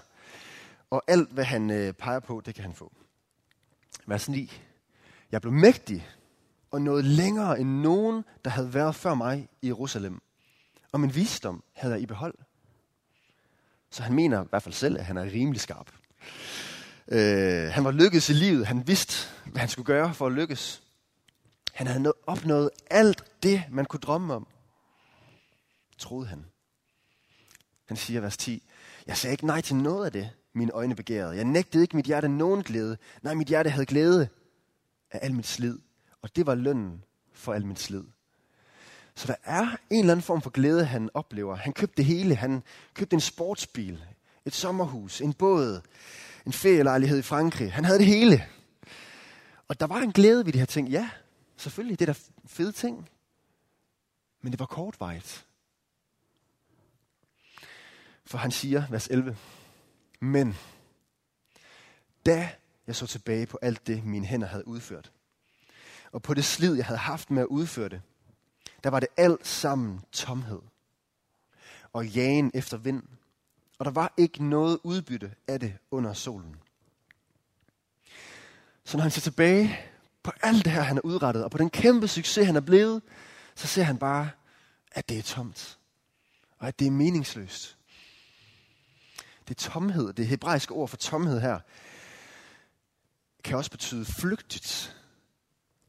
og 0.90 1.02
alt, 1.06 1.32
hvad 1.32 1.44
han 1.44 1.70
øh, 1.70 1.92
peger 1.92 2.20
på, 2.20 2.42
det 2.46 2.54
kan 2.54 2.64
han 2.64 2.74
få. 2.74 2.92
Vers 4.06 4.28
9. 4.28 4.52
Jeg 5.32 5.40
blev 5.40 5.52
mægtig 5.52 6.08
og 6.70 6.82
nåede 6.82 7.02
længere 7.02 7.60
end 7.60 7.68
nogen, 7.68 8.24
der 8.44 8.50
havde 8.50 8.74
været 8.74 8.94
før 8.94 9.14
mig 9.14 9.48
i 9.62 9.66
Jerusalem. 9.66 10.22
Og 10.92 11.00
min 11.00 11.14
visdom 11.14 11.62
havde 11.72 11.94
jeg 11.94 12.02
i 12.02 12.06
behold. 12.06 12.34
Så 13.90 14.02
han 14.02 14.14
mener 14.14 14.44
i 14.44 14.46
hvert 14.50 14.62
fald 14.62 14.74
selv, 14.74 14.98
at 14.98 15.04
han 15.04 15.16
er 15.16 15.24
rimelig 15.24 15.60
skarp. 15.60 15.92
Øh, 17.12 17.72
han 17.72 17.84
var 17.84 17.90
lykkedes 17.90 18.30
i 18.30 18.32
livet. 18.32 18.66
Han 18.66 18.86
vidste, 18.86 19.28
hvad 19.44 19.60
han 19.60 19.68
skulle 19.68 19.86
gøre 19.86 20.14
for 20.14 20.26
at 20.26 20.32
lykkes. 20.32 20.82
Han 21.72 21.86
havde 21.86 22.12
opnået 22.26 22.70
alt 22.90 23.24
det, 23.42 23.64
man 23.70 23.84
kunne 23.84 24.00
drømme 24.00 24.34
om. 24.34 24.46
Troede 25.98 26.26
han. 26.26 26.44
Han 27.86 27.96
siger 27.96 28.20
vers 28.20 28.36
10. 28.36 28.62
Jeg 29.06 29.16
sagde 29.16 29.34
ikke 29.34 29.46
nej 29.46 29.60
til 29.60 29.76
noget 29.76 30.06
af 30.06 30.12
det, 30.12 30.30
mine 30.52 30.72
øjne 30.72 30.94
begærede. 30.94 31.36
Jeg 31.36 31.44
nægtede 31.44 31.82
ikke 31.82 31.96
mit 31.96 32.06
hjerte 32.06 32.28
nogen 32.28 32.62
glæde. 32.62 32.96
Nej, 33.22 33.34
mit 33.34 33.48
hjerte 33.48 33.70
havde 33.70 33.86
glæde 33.86 34.28
af 35.10 35.18
al 35.22 35.34
mit 35.34 35.46
slid. 35.46 35.78
Og 36.22 36.36
det 36.36 36.46
var 36.46 36.54
lønnen 36.54 37.04
for 37.32 37.52
al 37.52 37.66
mit 37.66 37.78
slid. 37.78 38.04
Så 39.14 39.26
der 39.26 39.34
er 39.44 39.76
en 39.90 40.00
eller 40.00 40.12
anden 40.12 40.22
form 40.22 40.42
for 40.42 40.50
glæde, 40.50 40.84
han 40.84 41.10
oplever. 41.14 41.54
Han 41.56 41.72
købte 41.72 41.96
det 41.96 42.04
hele. 42.04 42.34
Han 42.34 42.62
købte 42.94 43.14
en 43.14 43.20
sportsbil, 43.20 44.04
et 44.44 44.54
sommerhus, 44.54 45.20
en 45.20 45.32
båd, 45.32 45.80
en 46.48 46.52
ferielejlighed 46.52 47.18
i 47.18 47.22
Frankrig. 47.22 47.72
Han 47.72 47.84
havde 47.84 47.98
det 47.98 48.06
hele. 48.06 48.48
Og 49.68 49.80
der 49.80 49.86
var 49.86 49.98
en 49.98 50.12
glæde 50.12 50.46
ved 50.46 50.52
de 50.52 50.58
her 50.58 50.66
ting. 50.66 50.88
Ja, 50.88 51.10
selvfølgelig, 51.56 51.98
det 51.98 52.08
er 52.08 52.12
da 52.12 52.18
fede 52.46 52.72
ting. 52.72 53.08
Men 54.40 54.52
det 54.52 54.60
var 54.60 54.66
kortvarigt. 54.66 55.46
For 58.26 58.38
han 58.38 58.50
siger, 58.50 58.82
vers 58.90 59.06
11, 59.06 59.36
Men 60.20 60.56
da 62.26 62.50
jeg 62.86 62.96
så 62.96 63.06
tilbage 63.06 63.46
på 63.46 63.58
alt 63.62 63.86
det, 63.86 64.04
mine 64.04 64.26
hænder 64.26 64.46
havde 64.46 64.68
udført, 64.68 65.12
og 66.12 66.22
på 66.22 66.34
det 66.34 66.44
slid, 66.44 66.74
jeg 66.74 66.84
havde 66.84 66.98
haft 66.98 67.30
med 67.30 67.42
at 67.42 67.46
udføre 67.46 67.88
det, 67.88 68.02
der 68.84 68.90
var 68.90 69.00
det 69.00 69.08
alt 69.16 69.46
sammen 69.46 70.00
tomhed 70.12 70.60
og 71.92 72.06
jagen 72.06 72.50
efter 72.54 72.76
vind. 72.76 73.02
Og 73.78 73.84
der 73.84 73.90
var 73.90 74.14
ikke 74.16 74.44
noget 74.44 74.78
udbytte 74.82 75.34
af 75.48 75.60
det 75.60 75.74
under 75.90 76.12
solen. 76.12 76.56
Så 78.84 78.96
når 78.96 79.02
han 79.02 79.10
ser 79.10 79.20
tilbage 79.20 79.80
på 80.22 80.32
alt 80.42 80.64
det 80.64 80.72
her, 80.72 80.82
han 80.82 80.96
har 80.96 81.04
udrettet, 81.04 81.44
og 81.44 81.50
på 81.50 81.58
den 81.58 81.70
kæmpe 81.70 82.08
succes, 82.08 82.46
han 82.46 82.56
er 82.56 82.60
blevet, 82.60 83.02
så 83.54 83.66
ser 83.66 83.82
han 83.82 83.98
bare, 83.98 84.30
at 84.92 85.08
det 85.08 85.18
er 85.18 85.22
tomt. 85.22 85.78
Og 86.58 86.68
at 86.68 86.78
det 86.78 86.86
er 86.86 86.90
meningsløst. 86.90 87.76
Det 89.48 89.64
er 89.64 89.70
tomhed, 89.70 90.12
det 90.12 90.26
hebraiske 90.26 90.74
ord 90.74 90.88
for 90.88 90.96
tomhed 90.96 91.40
her, 91.40 91.60
kan 93.44 93.56
også 93.56 93.70
betyde 93.70 94.04
flygtigt. 94.04 94.96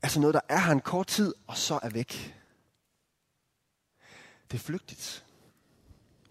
Altså 0.03 0.19
noget, 0.19 0.33
der 0.33 0.41
er 0.49 0.59
her 0.59 0.71
en 0.71 0.81
kort 0.81 1.07
tid, 1.07 1.33
og 1.47 1.57
så 1.57 1.79
er 1.83 1.89
væk. 1.89 2.35
Det 4.51 4.57
er 4.57 4.63
flygtigt. 4.63 5.25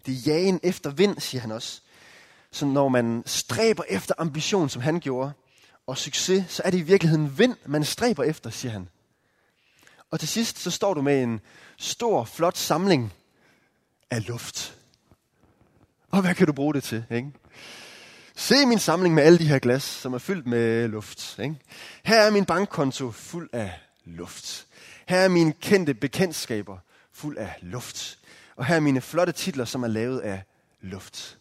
Det 0.05 0.13
er 0.13 0.33
jagen 0.33 0.59
efter 0.63 0.89
vind, 0.89 1.19
siger 1.19 1.41
han 1.41 1.51
også. 1.51 1.81
Så 2.51 2.65
når 2.65 2.89
man 2.89 3.23
stræber 3.25 3.83
efter 3.89 4.13
ambition, 4.17 4.69
som 4.69 4.81
han 4.81 4.99
gjorde, 4.99 5.31
og 5.87 5.97
succes, 5.97 6.45
så 6.47 6.61
er 6.65 6.69
det 6.69 6.77
i 6.77 6.81
virkeligheden 6.81 7.37
vind, 7.37 7.55
man 7.65 7.83
stræber 7.83 8.23
efter, 8.23 8.49
siger 8.49 8.71
han. 8.71 8.89
Og 10.11 10.19
til 10.19 10.29
sidst, 10.29 10.59
så 10.59 10.71
står 10.71 10.93
du 10.93 11.01
med 11.01 11.23
en 11.23 11.41
stor, 11.77 12.23
flot 12.23 12.57
samling 12.57 13.13
af 14.11 14.27
luft. 14.27 14.75
Og 16.11 16.21
hvad 16.21 16.35
kan 16.35 16.47
du 16.47 16.53
bruge 16.53 16.73
det 16.73 16.83
til? 16.83 17.05
Ikke? 17.11 17.31
Se 18.35 18.65
min 18.65 18.79
samling 18.79 19.15
med 19.15 19.23
alle 19.23 19.39
de 19.39 19.47
her 19.47 19.59
glas, 19.59 19.83
som 19.83 20.13
er 20.13 20.17
fyldt 20.17 20.47
med 20.47 20.87
luft. 20.87 21.39
Ikke? 21.39 21.55
Her 22.03 22.21
er 22.21 22.31
min 22.31 22.45
bankkonto 22.45 23.11
fuld 23.11 23.49
af 23.53 23.73
luft. 24.05 24.67
Her 25.07 25.17
er 25.17 25.27
mine 25.27 25.53
kendte 25.53 25.93
bekendtskaber 25.93 26.77
fuld 27.11 27.37
af 27.37 27.53
luft. 27.61 28.18
Og 28.59 28.65
her 28.65 28.75
er 28.75 28.79
mine 28.79 29.01
flotte 29.01 29.33
titler, 29.33 29.65
som 29.65 29.83
er 29.83 29.87
lavet 29.87 30.19
af 30.19 30.43
luft. 30.81 31.39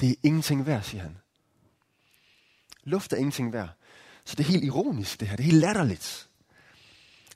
det 0.00 0.10
er 0.10 0.14
ingenting 0.22 0.66
værd, 0.66 0.82
siger 0.82 1.02
han. 1.02 1.18
Luft 2.84 3.12
er 3.12 3.16
ingenting 3.16 3.52
værd. 3.52 3.68
Så 4.24 4.36
det 4.36 4.44
er 4.44 4.48
helt 4.48 4.64
ironisk, 4.64 5.20
det 5.20 5.28
her. 5.28 5.36
Det 5.36 5.42
er 5.42 5.50
helt 5.50 5.60
latterligt. 5.60 6.28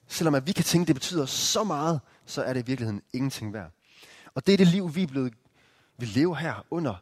Selvom 0.06 0.34
at 0.34 0.46
vi 0.46 0.52
kan 0.52 0.64
tænke, 0.64 0.82
at 0.82 0.88
det 0.88 0.96
betyder 0.96 1.26
så 1.26 1.64
meget, 1.64 2.00
så 2.26 2.42
er 2.42 2.52
det 2.52 2.62
i 2.62 2.66
virkeligheden 2.66 3.02
ingenting 3.12 3.52
værd. 3.52 3.70
Og 4.34 4.46
det 4.46 4.52
er 4.52 4.56
det 4.56 4.66
liv, 4.66 4.94
vi 4.94 5.02
er 5.02 5.06
blevet, 5.06 5.34
vi 5.98 6.06
lever 6.06 6.34
her 6.34 6.66
under, 6.70 6.94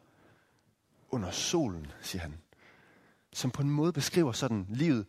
under 1.11 1.31
solen, 1.31 1.87
siger 2.03 2.23
han. 2.23 2.39
Som 3.33 3.51
på 3.51 3.63
en 3.63 3.71
måde 3.71 3.93
beskriver 3.93 4.33
sådan 4.33 4.67
livet 4.69 5.07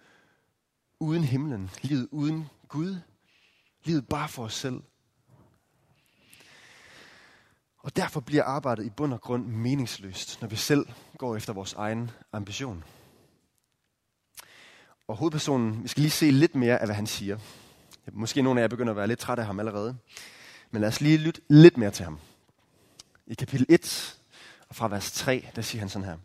uden 0.99 1.23
himlen, 1.23 1.69
livet 1.81 2.07
uden 2.11 2.49
Gud, 2.67 2.99
livet 3.83 4.07
bare 4.07 4.29
for 4.29 4.43
os 4.43 4.53
selv. 4.53 4.81
Og 7.83 7.95
derfor 7.95 8.19
bliver 8.19 8.43
arbejdet 8.43 8.85
i 8.85 8.89
bund 8.89 9.13
og 9.13 9.21
grund 9.21 9.45
meningsløst, 9.45 10.41
når 10.41 10.47
vi 10.47 10.55
selv 10.55 10.85
går 11.17 11.35
efter 11.35 11.53
vores 11.53 11.73
egen 11.73 12.11
ambition. 12.33 12.83
Og 15.07 15.15
hovedpersonen, 15.15 15.83
vi 15.83 15.87
skal 15.87 16.01
lige 16.01 16.11
se 16.11 16.31
lidt 16.31 16.55
mere 16.55 16.79
af, 16.79 16.87
hvad 16.87 16.95
han 16.95 17.07
siger. 17.07 17.37
Måske 18.11 18.41
nogle 18.41 18.59
af 18.59 18.63
jer 18.63 18.67
begynder 18.67 18.91
at 18.91 18.97
være 18.97 19.07
lidt 19.07 19.19
træt 19.19 19.39
af 19.39 19.45
ham 19.45 19.59
allerede. 19.59 19.97
Men 20.71 20.81
lad 20.81 20.89
os 20.89 21.01
lige 21.01 21.17
lytte 21.17 21.41
lidt 21.49 21.77
mere 21.77 21.91
til 21.91 22.03
ham. 22.03 22.19
I 23.27 23.33
kapitel 23.33 23.65
1 23.69 24.19
og 24.69 24.75
fra 24.75 24.87
vers 24.87 25.11
3, 25.11 25.49
der 25.55 25.61
siger 25.61 25.79
han 25.79 25.89
sådan 25.89 26.07
her. 26.07 26.17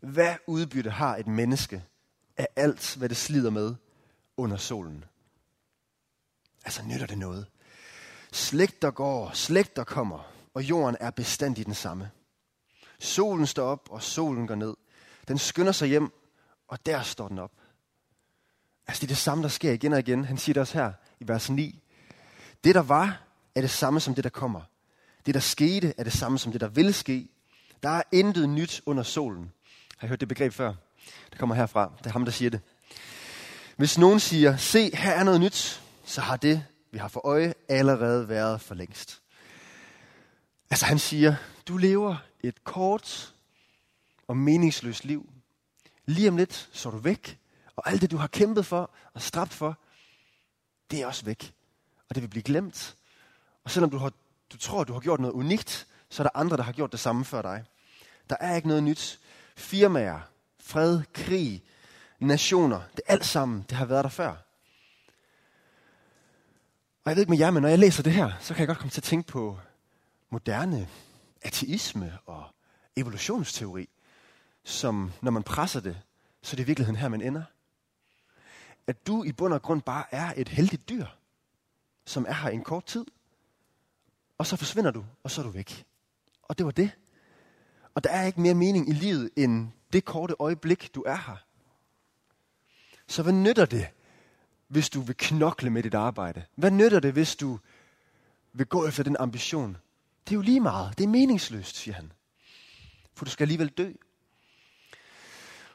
Hvad 0.00 0.34
udbytte 0.46 0.90
har 0.90 1.16
et 1.16 1.26
menneske 1.26 1.84
af 2.36 2.48
alt, 2.56 2.96
hvad 2.96 3.08
det 3.08 3.16
slider 3.16 3.50
med 3.50 3.74
under 4.36 4.56
solen? 4.56 5.04
Altså 6.64 6.82
nytter 6.82 7.06
det 7.06 7.18
noget? 7.18 7.46
Slægter 8.38 8.90
går, 8.90 9.30
slægter 9.34 9.84
kommer, 9.84 10.32
og 10.54 10.62
jorden 10.62 10.96
er 11.00 11.10
bestandig 11.10 11.66
den 11.66 11.74
samme. 11.74 12.10
Solen 12.98 13.46
står 13.46 13.64
op, 13.64 13.88
og 13.90 14.02
solen 14.02 14.46
går 14.46 14.54
ned. 14.54 14.74
Den 15.28 15.38
skynder 15.38 15.72
sig 15.72 15.88
hjem, 15.88 16.12
og 16.68 16.86
der 16.86 17.02
står 17.02 17.28
den 17.28 17.38
op. 17.38 17.52
Altså 18.86 19.00
det 19.00 19.06
er 19.06 19.14
det 19.14 19.16
samme, 19.16 19.42
der 19.42 19.48
sker 19.48 19.72
igen 19.72 19.92
og 19.92 19.98
igen. 19.98 20.24
Han 20.24 20.38
siger 20.38 20.54
det 20.54 20.60
også 20.60 20.78
her 20.78 20.92
i 21.20 21.28
vers 21.28 21.50
9. 21.50 21.82
Det, 22.64 22.74
der 22.74 22.82
var, 22.82 23.22
er 23.54 23.60
det 23.60 23.70
samme 23.70 24.00
som 24.00 24.14
det, 24.14 24.24
der 24.24 24.30
kommer. 24.30 24.60
Det, 25.26 25.34
der 25.34 25.40
skete, 25.40 25.94
er 25.98 26.04
det 26.04 26.12
samme 26.12 26.38
som 26.38 26.52
det, 26.52 26.60
der 26.60 26.68
vil 26.68 26.94
ske. 26.94 27.28
Der 27.82 27.88
er 27.88 28.02
intet 28.12 28.48
nyt 28.48 28.82
under 28.86 29.02
solen. 29.02 29.52
Har 29.96 30.06
I 30.06 30.08
hørt 30.08 30.20
det 30.20 30.28
begreb 30.28 30.52
før? 30.52 30.74
Det 31.30 31.38
kommer 31.38 31.54
herfra. 31.54 31.92
Det 31.98 32.06
er 32.06 32.10
ham, 32.10 32.24
der 32.24 32.32
siger 32.32 32.50
det. 32.50 32.60
Hvis 33.76 33.98
nogen 33.98 34.20
siger, 34.20 34.56
se, 34.56 34.96
her 34.96 35.12
er 35.12 35.24
noget 35.24 35.40
nyt, 35.40 35.82
så 36.04 36.20
har 36.20 36.36
det, 36.36 36.64
vi 36.90 36.98
har 36.98 37.08
for 37.08 37.26
øje, 37.26 37.54
allerede 37.68 38.28
været 38.28 38.60
for 38.60 38.74
længst. 38.74 39.22
Altså 40.70 40.86
han 40.86 40.98
siger, 40.98 41.34
du 41.68 41.76
lever 41.76 42.16
et 42.40 42.64
kort 42.64 43.34
og 44.28 44.36
meningsløst 44.36 45.04
liv. 45.04 45.32
Lige 46.06 46.28
om 46.28 46.36
lidt, 46.36 46.68
så 46.72 46.88
er 46.88 46.92
du 46.92 46.98
væk, 46.98 47.38
og 47.76 47.90
alt 47.90 48.02
det, 48.02 48.10
du 48.10 48.16
har 48.16 48.26
kæmpet 48.26 48.66
for 48.66 48.90
og 49.14 49.22
stræbt 49.22 49.52
for, 49.52 49.78
det 50.90 51.02
er 51.02 51.06
også 51.06 51.24
væk. 51.24 51.54
Og 52.08 52.14
det 52.14 52.22
vil 52.22 52.28
blive 52.28 52.42
glemt. 52.42 52.96
Og 53.64 53.70
selvom 53.70 53.90
du, 53.90 53.98
har, 53.98 54.12
du 54.52 54.56
tror, 54.56 54.84
du 54.84 54.92
har 54.92 55.00
gjort 55.00 55.20
noget 55.20 55.34
unikt, 55.34 55.86
så 56.08 56.22
er 56.22 56.24
der 56.24 56.40
andre, 56.40 56.56
der 56.56 56.62
har 56.62 56.72
gjort 56.72 56.92
det 56.92 57.00
samme 57.00 57.24
før 57.24 57.42
dig. 57.42 57.64
Der 58.30 58.36
er 58.40 58.56
ikke 58.56 58.68
noget 58.68 58.82
nyt. 58.82 59.20
Firmaer, 59.56 60.20
fred, 60.60 61.02
krig, 61.12 61.64
nationer, 62.18 62.80
det 62.96 63.02
er 63.06 63.12
alt 63.12 63.24
sammen, 63.24 63.64
det 63.68 63.76
har 63.76 63.84
været 63.84 64.04
der 64.04 64.10
før. 64.10 64.47
Og 67.08 67.10
jeg 67.10 67.16
ved 67.16 67.22
ikke 67.22 67.30
med 67.30 67.38
jer, 67.38 67.50
men 67.50 67.62
når 67.62 67.68
jeg 67.68 67.78
læser 67.78 68.02
det 68.02 68.12
her, 68.12 68.32
så 68.40 68.54
kan 68.54 68.60
jeg 68.60 68.66
godt 68.66 68.78
komme 68.78 68.90
til 68.90 69.00
at 69.00 69.04
tænke 69.04 69.26
på 69.26 69.58
moderne 70.30 70.88
ateisme 71.42 72.18
og 72.26 72.44
evolutionsteori, 72.96 73.88
som 74.64 75.12
når 75.22 75.30
man 75.30 75.42
presser 75.42 75.80
det, 75.80 76.00
så 76.42 76.54
er 76.54 76.56
det 76.56 76.62
i 76.62 76.66
virkeligheden 76.66 77.00
her, 77.00 77.08
man 77.08 77.22
ender. 77.22 77.42
At 78.86 79.06
du 79.06 79.24
i 79.24 79.32
bund 79.32 79.54
og 79.54 79.62
grund 79.62 79.82
bare 79.82 80.04
er 80.10 80.32
et 80.36 80.48
heldigt 80.48 80.88
dyr, 80.88 81.06
som 82.06 82.26
er 82.28 82.32
her 82.32 82.50
en 82.50 82.64
kort 82.64 82.84
tid, 82.84 83.04
og 84.38 84.46
så 84.46 84.56
forsvinder 84.56 84.90
du, 84.90 85.04
og 85.22 85.30
så 85.30 85.40
er 85.40 85.44
du 85.44 85.50
væk. 85.50 85.86
Og 86.42 86.58
det 86.58 86.66
var 86.66 86.72
det. 86.72 86.90
Og 87.94 88.04
der 88.04 88.10
er 88.10 88.26
ikke 88.26 88.40
mere 88.40 88.54
mening 88.54 88.88
i 88.88 88.92
livet, 88.92 89.30
end 89.36 89.68
det 89.92 90.04
korte 90.04 90.34
øjeblik, 90.38 90.94
du 90.94 91.02
er 91.02 91.16
her. 91.16 91.36
Så 93.06 93.22
hvad 93.22 93.32
nytter 93.32 93.66
det, 93.66 93.86
hvis 94.68 94.90
du 94.90 95.00
vil 95.00 95.16
knokle 95.18 95.70
med 95.70 95.82
dit 95.82 95.94
arbejde? 95.94 96.44
Hvad 96.54 96.70
nytter 96.70 97.00
det, 97.00 97.12
hvis 97.12 97.36
du 97.36 97.58
vil 98.52 98.66
gå 98.66 98.86
efter 98.86 99.02
den 99.02 99.16
ambition? 99.18 99.76
Det 100.24 100.32
er 100.32 100.34
jo 100.34 100.40
lige 100.40 100.60
meget. 100.60 100.98
Det 100.98 101.04
er 101.04 101.08
meningsløst, 101.08 101.76
siger 101.76 101.94
han. 101.94 102.12
For 103.14 103.24
du 103.24 103.30
skal 103.30 103.44
alligevel 103.44 103.68
dø. 103.68 103.92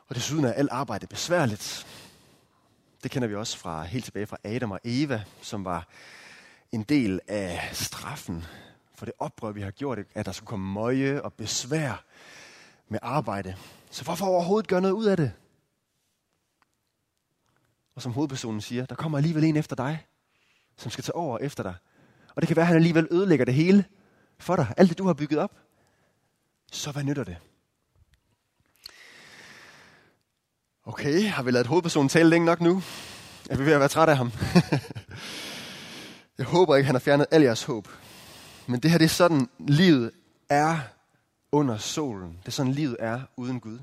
Og 0.08 0.16
desuden 0.16 0.46
er 0.46 0.54
alt 0.54 0.70
arbejde 0.72 1.08
besværligt. 1.08 1.88
Det 3.04 3.12
kender 3.12 3.28
vi 3.28 3.36
også 3.36 3.58
fra 3.58 3.84
helt 3.84 4.06
tilbage 4.06 4.26
fra 4.26 4.38
Adam 4.44 4.72
og 4.72 4.80
Eva, 4.84 5.24
som 5.42 5.66
var 5.66 5.88
en 6.72 6.84
del 6.84 7.20
af 7.28 7.70
straffen 7.72 8.46
for 8.96 9.06
det 9.06 9.14
oprør, 9.20 9.52
vi 9.52 9.62
har 9.62 9.72
gjort, 9.72 10.00
at 10.16 10.26
der 10.26 10.32
skulle 10.32 10.48
komme 10.48 10.74
møje 10.74 11.22
og 11.22 11.34
besvær 11.34 12.04
med 12.90 13.00
arbejde. 13.02 13.56
Så 13.92 14.04
hvorfor 14.04 14.26
overhovedet 14.26 14.68
gøre 14.68 14.82
noget 14.82 14.94
ud 14.94 15.06
af 15.06 15.18
det? 15.18 15.32
Og 17.96 18.02
som 18.02 18.12
hovedpersonen 18.12 18.62
siger, 18.62 18.86
der 18.86 18.96
kommer 18.96 19.18
alligevel 19.18 19.44
en 19.44 19.58
efter 19.58 19.76
dig, 19.76 20.06
som 20.78 20.92
skal 20.92 21.04
tage 21.04 21.16
over 21.16 21.38
efter 21.38 21.64
dig. 21.64 21.76
Og 22.36 22.42
det 22.42 22.48
kan 22.48 22.56
være, 22.56 22.64
at 22.64 22.68
han 22.68 22.76
alligevel 22.76 23.08
ødelægger 23.12 23.46
det 23.46 23.54
hele 23.54 23.86
for 24.40 24.56
dig. 24.56 24.74
Alt 24.78 24.90
det, 24.90 24.98
du 24.98 25.06
har 25.06 25.14
bygget 25.14 25.40
op. 25.40 25.52
Så 26.72 26.92
hvad 26.92 27.04
nytter 27.04 27.24
det? 27.24 27.38
Okay, 30.86 31.28
har 31.28 31.44
vi 31.44 31.52
lavet 31.52 31.68
hovedpersonen 31.68 32.10
tale 32.10 32.30
længe 32.30 32.46
nok 32.46 32.62
nu? 32.62 32.84
Er 33.50 33.58
vi 33.58 33.66
ved 33.66 33.74
at 33.74 33.80
være 33.80 33.90
trætte 33.90 34.12
af 34.12 34.18
ham? 34.18 34.32
Jeg 36.38 36.46
håber 36.46 36.76
ikke, 36.76 36.86
han 36.86 36.96
har 36.96 37.00
fjernet 37.00 37.28
al 37.32 37.42
jeres 37.42 37.64
håb. 37.64 37.88
Men 38.68 38.80
det 38.80 38.92
her, 38.92 38.98
det 38.98 39.06
er 39.06 39.10
sådan, 39.10 39.50
livet 39.60 40.12
er 40.50 40.80
under 41.52 41.78
solen. 41.78 42.38
Det 42.42 42.48
er 42.48 42.52
sådan, 42.52 42.72
livet 42.72 42.98
er 43.00 43.22
uden 43.38 43.60
Gud. 43.60 43.80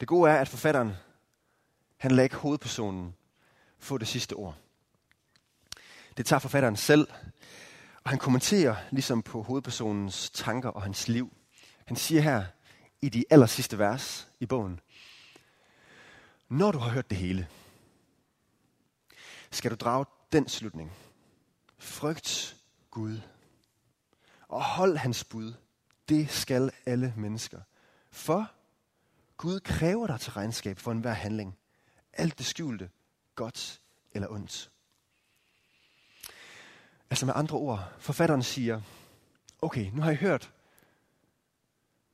Det 0.00 0.08
gode 0.08 0.30
er, 0.30 0.36
at 0.36 0.48
forfatteren, 0.48 0.92
han 2.00 2.10
lader 2.10 2.22
ikke 2.22 2.36
hovedpersonen 2.36 3.14
få 3.78 3.98
det 3.98 4.08
sidste 4.08 4.32
ord. 4.32 4.56
Det 6.16 6.26
tager 6.26 6.40
forfatteren 6.40 6.76
selv, 6.76 7.08
og 8.04 8.10
han 8.10 8.18
kommenterer 8.18 8.76
ligesom 8.90 9.22
på 9.22 9.42
hovedpersonens 9.42 10.30
tanker 10.30 10.68
og 10.68 10.82
hans 10.82 11.08
liv. 11.08 11.32
Han 11.84 11.96
siger 11.96 12.22
her 12.22 12.44
i 13.02 13.08
de 13.08 13.24
aller 13.30 13.46
sidste 13.46 13.78
vers 13.78 14.28
i 14.40 14.46
bogen, 14.46 14.80
når 16.48 16.72
du 16.72 16.78
har 16.78 16.90
hørt 16.90 17.10
det 17.10 17.18
hele, 17.18 17.48
skal 19.50 19.70
du 19.70 19.76
drage 19.76 20.06
den 20.32 20.48
slutning. 20.48 20.92
Frygt 21.78 22.56
Gud. 22.90 23.20
Og 24.48 24.64
hold 24.64 24.96
hans 24.96 25.24
bud. 25.24 25.54
Det 26.08 26.30
skal 26.30 26.70
alle 26.86 27.14
mennesker. 27.16 27.60
For 28.10 28.50
Gud 29.36 29.60
kræver 29.60 30.06
dig 30.06 30.20
til 30.20 30.32
regnskab 30.32 30.78
for 30.78 30.92
enhver 30.92 31.12
handling. 31.12 31.56
Alt 32.12 32.38
det 32.38 32.46
skjulte, 32.46 32.90
godt 33.34 33.80
eller 34.12 34.28
ondt. 34.28 34.70
Altså 37.10 37.26
med 37.26 37.34
andre 37.36 37.56
ord, 37.56 37.92
forfatteren 37.98 38.42
siger, 38.42 38.80
okay, 39.62 39.90
nu 39.92 40.02
har 40.02 40.10
jeg 40.10 40.18
hørt 40.18 40.52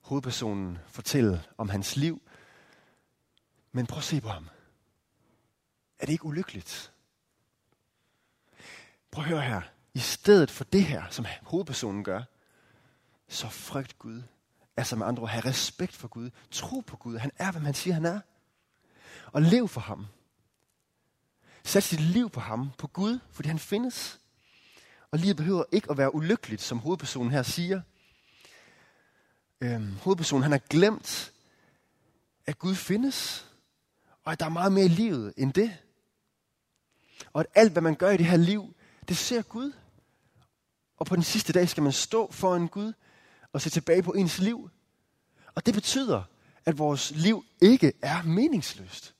hovedpersonen 0.00 0.78
fortælle 0.86 1.44
om 1.58 1.68
hans 1.68 1.96
liv, 1.96 2.22
men 3.72 3.86
prøv 3.86 3.98
at 3.98 4.04
se 4.04 4.20
på 4.20 4.28
ham. 4.28 4.48
Er 5.98 6.06
det 6.06 6.12
ikke 6.12 6.24
ulykkeligt? 6.24 6.92
Prøv 9.10 9.24
at 9.24 9.30
høre 9.30 9.42
her. 9.42 9.62
I 9.94 9.98
stedet 9.98 10.50
for 10.50 10.64
det 10.64 10.84
her, 10.84 11.10
som 11.10 11.26
hovedpersonen 11.42 12.04
gør, 12.04 12.22
så 13.28 13.48
frygt 13.48 13.98
Gud. 13.98 14.22
Altså 14.76 14.96
med 14.96 15.06
andre 15.06 15.22
ord, 15.22 15.28
have 15.28 15.44
respekt 15.44 15.92
for 15.92 16.08
Gud. 16.08 16.30
Tro 16.50 16.80
på 16.80 16.96
Gud. 16.96 17.16
Han 17.16 17.30
er, 17.36 17.52
hvad 17.52 17.60
man 17.60 17.74
siger, 17.74 17.94
han 17.94 18.04
er. 18.04 18.20
Og 19.36 19.42
lev 19.42 19.68
for 19.68 19.80
ham. 19.80 20.06
Sæt 21.64 21.82
sit 21.82 22.00
liv 22.00 22.30
på 22.30 22.40
ham, 22.40 22.70
på 22.78 22.86
Gud, 22.86 23.18
fordi 23.30 23.48
han 23.48 23.58
findes. 23.58 24.20
Og 25.10 25.18
livet 25.18 25.36
behøver 25.36 25.64
ikke 25.72 25.90
at 25.90 25.98
være 25.98 26.14
ulykkeligt, 26.14 26.62
som 26.62 26.78
hovedpersonen 26.78 27.32
her 27.32 27.42
siger. 27.42 27.80
Øhm, 29.60 29.96
hovedpersonen, 29.96 30.42
han 30.42 30.52
har 30.52 30.58
glemt, 30.58 31.32
at 32.46 32.58
Gud 32.58 32.74
findes. 32.74 33.46
Og 34.24 34.32
at 34.32 34.40
der 34.40 34.46
er 34.46 34.50
meget 34.50 34.72
mere 34.72 34.84
i 34.84 34.88
livet 34.88 35.34
end 35.36 35.52
det. 35.52 35.76
Og 37.32 37.40
at 37.40 37.46
alt, 37.54 37.72
hvad 37.72 37.82
man 37.82 37.94
gør 37.94 38.10
i 38.10 38.16
det 38.16 38.26
her 38.26 38.36
liv, 38.36 38.76
det 39.08 39.16
ser 39.16 39.42
Gud. 39.42 39.72
Og 40.96 41.06
på 41.06 41.16
den 41.16 41.22
sidste 41.22 41.52
dag 41.52 41.68
skal 41.68 41.82
man 41.82 41.92
stå 41.92 42.32
foran 42.32 42.68
Gud 42.68 42.92
og 43.52 43.60
se 43.60 43.70
tilbage 43.70 44.02
på 44.02 44.12
ens 44.12 44.38
liv. 44.38 44.70
Og 45.54 45.66
det 45.66 45.74
betyder, 45.74 46.22
at 46.64 46.78
vores 46.78 47.10
liv 47.10 47.44
ikke 47.60 47.92
er 48.02 48.22
meningsløst. 48.22 49.15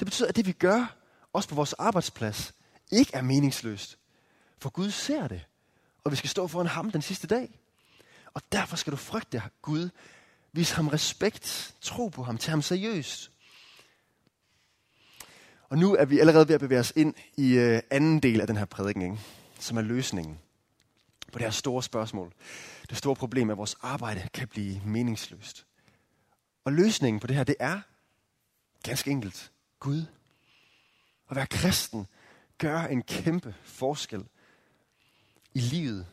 Det 0.00 0.06
betyder, 0.06 0.28
at 0.28 0.36
det 0.36 0.46
vi 0.46 0.52
gør, 0.52 0.96
også 1.32 1.48
på 1.48 1.54
vores 1.54 1.72
arbejdsplads, 1.72 2.54
ikke 2.92 3.14
er 3.14 3.22
meningsløst. 3.22 3.98
For 4.58 4.70
Gud 4.70 4.90
ser 4.90 5.28
det. 5.28 5.46
Og 6.04 6.10
vi 6.10 6.16
skal 6.16 6.30
stå 6.30 6.46
foran 6.46 6.66
ham 6.66 6.90
den 6.90 7.02
sidste 7.02 7.26
dag. 7.26 7.60
Og 8.34 8.42
derfor 8.52 8.76
skal 8.76 8.90
du 8.90 8.96
frygte 8.96 9.42
Gud. 9.62 9.90
Vis 10.52 10.70
ham 10.70 10.88
respekt. 10.88 11.74
Tro 11.80 12.08
på 12.08 12.22
ham. 12.22 12.38
tage 12.38 12.50
ham 12.50 12.62
seriøst. 12.62 13.30
Og 15.68 15.78
nu 15.78 15.94
er 15.94 16.04
vi 16.04 16.18
allerede 16.18 16.48
ved 16.48 16.54
at 16.54 16.60
bevæge 16.60 16.80
os 16.80 16.92
ind 16.96 17.14
i 17.36 17.52
øh, 17.52 17.82
anden 17.90 18.20
del 18.20 18.40
af 18.40 18.46
den 18.46 18.56
her 18.56 18.64
prædiken, 18.64 19.02
ikke? 19.02 19.18
som 19.58 19.76
er 19.76 19.82
løsningen 19.82 20.38
på 21.32 21.38
det 21.38 21.44
her 21.44 21.50
store 21.50 21.82
spørgsmål. 21.82 22.32
Det 22.90 22.98
store 22.98 23.16
problem 23.16 23.48
er, 23.48 23.52
at 23.54 23.58
vores 23.58 23.76
arbejde 23.82 24.28
kan 24.34 24.48
blive 24.48 24.80
meningsløst. 24.84 25.66
Og 26.64 26.72
løsningen 26.72 27.20
på 27.20 27.26
det 27.26 27.36
her, 27.36 27.44
det 27.44 27.56
er 27.58 27.80
ganske 28.82 29.10
enkelt 29.10 29.52
Gud. 29.80 30.06
At 31.30 31.36
være 31.36 31.46
kristen 31.46 32.06
gør 32.58 32.80
en 32.80 33.02
kæmpe 33.02 33.54
forskel 33.62 34.28
i 35.54 35.60
livet. 35.60 36.06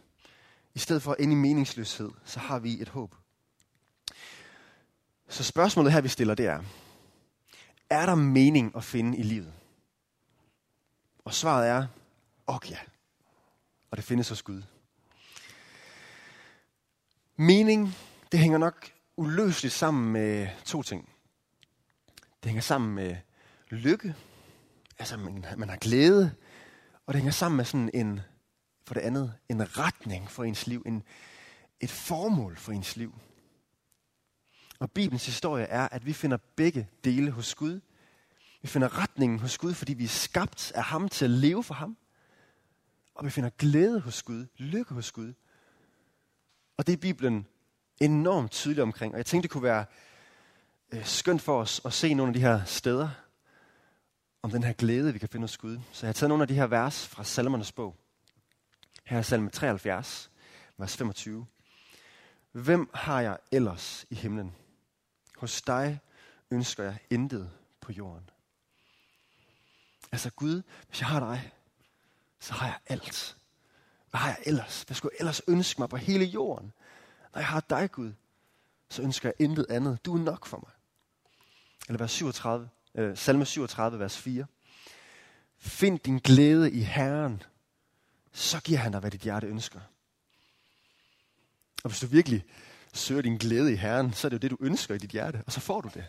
I 0.73 0.79
stedet 0.79 1.01
for 1.01 1.11
at 1.11 1.19
ende 1.19 1.33
i 1.33 1.35
meningsløshed, 1.35 2.11
så 2.25 2.39
har 2.39 2.59
vi 2.59 2.81
et 2.81 2.89
håb. 2.89 3.15
Så 5.27 5.43
spørgsmålet 5.43 5.93
her, 5.93 6.01
vi 6.01 6.07
stiller, 6.07 6.35
det 6.35 6.45
er, 6.45 6.63
er 7.89 8.05
der 8.05 8.15
mening 8.15 8.75
at 8.75 8.83
finde 8.83 9.17
i 9.17 9.23
livet? 9.23 9.53
Og 11.25 11.33
svaret 11.33 11.67
er, 11.67 11.87
ok 12.47 12.71
ja. 12.71 12.77
Og 13.91 13.97
det 13.97 14.05
findes 14.05 14.29
hos 14.29 14.41
Gud. 14.41 14.63
Mening, 17.35 17.95
det 18.31 18.39
hænger 18.39 18.57
nok 18.57 18.91
uløseligt 19.17 19.73
sammen 19.73 20.11
med 20.11 20.47
to 20.65 20.83
ting. 20.83 21.09
Det 22.43 22.49
hænger 22.49 22.61
sammen 22.61 22.95
med 22.95 23.15
lykke, 23.69 24.15
altså 24.99 25.17
man, 25.17 25.45
man 25.57 25.69
har 25.69 25.77
glæde, 25.77 26.31
og 27.05 27.13
det 27.13 27.21
hænger 27.21 27.31
sammen 27.31 27.57
med 27.57 27.65
sådan 27.65 27.89
en, 27.93 28.19
for 28.87 28.93
det 28.93 29.01
andet, 29.01 29.33
en 29.49 29.77
retning 29.77 30.31
for 30.31 30.43
ens 30.43 30.67
liv, 30.67 30.83
en, 30.85 31.03
et 31.79 31.89
formål 31.89 32.57
for 32.57 32.71
ens 32.71 32.95
liv. 32.95 33.15
Og 34.79 34.91
Bibelens 34.91 35.25
historie 35.25 35.65
er, 35.65 35.87
at 35.91 36.05
vi 36.05 36.13
finder 36.13 36.37
begge 36.55 36.89
dele 37.03 37.31
hos 37.31 37.55
Gud. 37.55 37.79
Vi 38.61 38.67
finder 38.67 38.97
retningen 38.97 39.39
hos 39.39 39.57
Gud, 39.57 39.73
fordi 39.73 39.93
vi 39.93 40.03
er 40.03 40.07
skabt 40.07 40.71
af 40.75 40.83
ham 40.83 41.09
til 41.09 41.25
at 41.25 41.31
leve 41.31 41.63
for 41.63 41.73
ham. 41.73 41.97
Og 43.15 43.25
vi 43.25 43.29
finder 43.29 43.49
glæde 43.49 43.99
hos 43.99 44.23
Gud, 44.23 44.45
lykke 44.57 44.93
hos 44.93 45.11
Gud. 45.11 45.33
Og 46.77 46.87
det 46.87 46.93
er 46.93 46.97
Bibelen 46.97 47.47
enormt 47.99 48.51
tydelig 48.51 48.83
omkring. 48.83 49.13
Og 49.13 49.17
jeg 49.17 49.25
tænkte, 49.25 49.43
det 49.43 49.51
kunne 49.51 49.63
være 49.63 49.85
øh, 50.91 51.05
skønt 51.05 51.41
for 51.41 51.61
os 51.61 51.81
at 51.85 51.93
se 51.93 52.13
nogle 52.13 52.29
af 52.29 52.33
de 52.33 52.39
her 52.39 52.65
steder, 52.65 53.09
om 54.41 54.51
den 54.51 54.63
her 54.63 54.73
glæde, 54.73 55.13
vi 55.13 55.19
kan 55.19 55.29
finde 55.29 55.43
hos 55.43 55.57
Gud. 55.57 55.79
Så 55.91 56.05
jeg 56.05 56.07
har 56.07 56.13
taget 56.13 56.29
nogle 56.29 56.41
af 56.41 56.47
de 56.47 56.53
her 56.53 56.67
vers 56.67 57.07
fra 57.07 57.23
Salmernes 57.23 57.71
bog. 57.71 57.95
Her 59.05 59.17
er 59.17 59.21
salme 59.21 59.49
73, 59.49 60.31
vers 60.77 60.97
25. 60.97 61.45
Hvem 62.51 62.89
har 62.93 63.21
jeg 63.21 63.37
ellers 63.51 64.05
i 64.09 64.15
himlen? 64.15 64.55
Hos 65.37 65.61
dig 65.61 65.99
ønsker 66.51 66.83
jeg 66.83 66.97
intet 67.09 67.51
på 67.81 67.91
jorden. 67.91 68.29
Altså 70.11 70.31
Gud, 70.31 70.61
hvis 70.87 70.99
jeg 70.99 71.07
har 71.07 71.19
dig, 71.19 71.51
så 72.39 72.53
har 72.53 72.67
jeg 72.67 72.79
alt. 72.87 73.37
Hvad 74.09 74.19
har 74.19 74.29
jeg 74.29 74.39
ellers? 74.45 74.81
Hvad 74.81 74.95
skulle 74.95 75.13
jeg 75.13 75.21
ellers 75.21 75.41
ønske 75.47 75.81
mig 75.81 75.89
på 75.89 75.97
hele 75.97 76.25
jorden? 76.25 76.73
Når 77.33 77.39
jeg 77.39 77.47
har 77.47 77.59
dig, 77.59 77.91
Gud, 77.91 78.13
så 78.89 79.01
ønsker 79.01 79.29
jeg 79.29 79.45
intet 79.45 79.65
andet. 79.69 80.05
Du 80.05 80.15
er 80.15 80.19
nok 80.19 80.45
for 80.45 80.57
mig. 80.57 80.71
Eller 81.87 81.97
vers 81.97 82.11
37, 82.11 82.69
øh, 82.97 83.17
salme 83.17 83.45
37, 83.45 83.99
vers 83.99 84.17
4. 84.17 84.45
Find 85.57 85.99
din 85.99 86.17
glæde 86.17 86.71
i 86.71 86.81
Herren, 86.81 87.43
så 88.31 88.59
giver 88.59 88.79
han 88.79 88.91
dig, 88.91 88.99
hvad 88.99 89.11
dit 89.11 89.21
hjerte 89.21 89.47
ønsker. 89.47 89.79
Og 91.83 91.89
hvis 91.89 91.99
du 91.99 92.07
virkelig 92.07 92.43
søger 92.93 93.21
din 93.21 93.37
glæde 93.37 93.73
i 93.73 93.75
Herren, 93.75 94.13
så 94.13 94.27
er 94.27 94.29
det 94.29 94.37
jo 94.37 94.39
det, 94.39 94.51
du 94.51 94.57
ønsker 94.59 94.95
i 94.95 94.97
dit 94.97 95.09
hjerte, 95.09 95.43
og 95.45 95.51
så 95.51 95.59
får 95.59 95.81
du 95.81 95.89
det. 95.93 96.05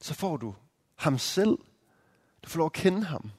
Så 0.00 0.14
får 0.14 0.36
du 0.36 0.54
ham 0.96 1.18
selv. 1.18 1.58
Du 2.42 2.48
får 2.48 2.58
lov 2.58 2.66
at 2.66 2.72
kende 2.72 3.04
ham. 3.04 3.30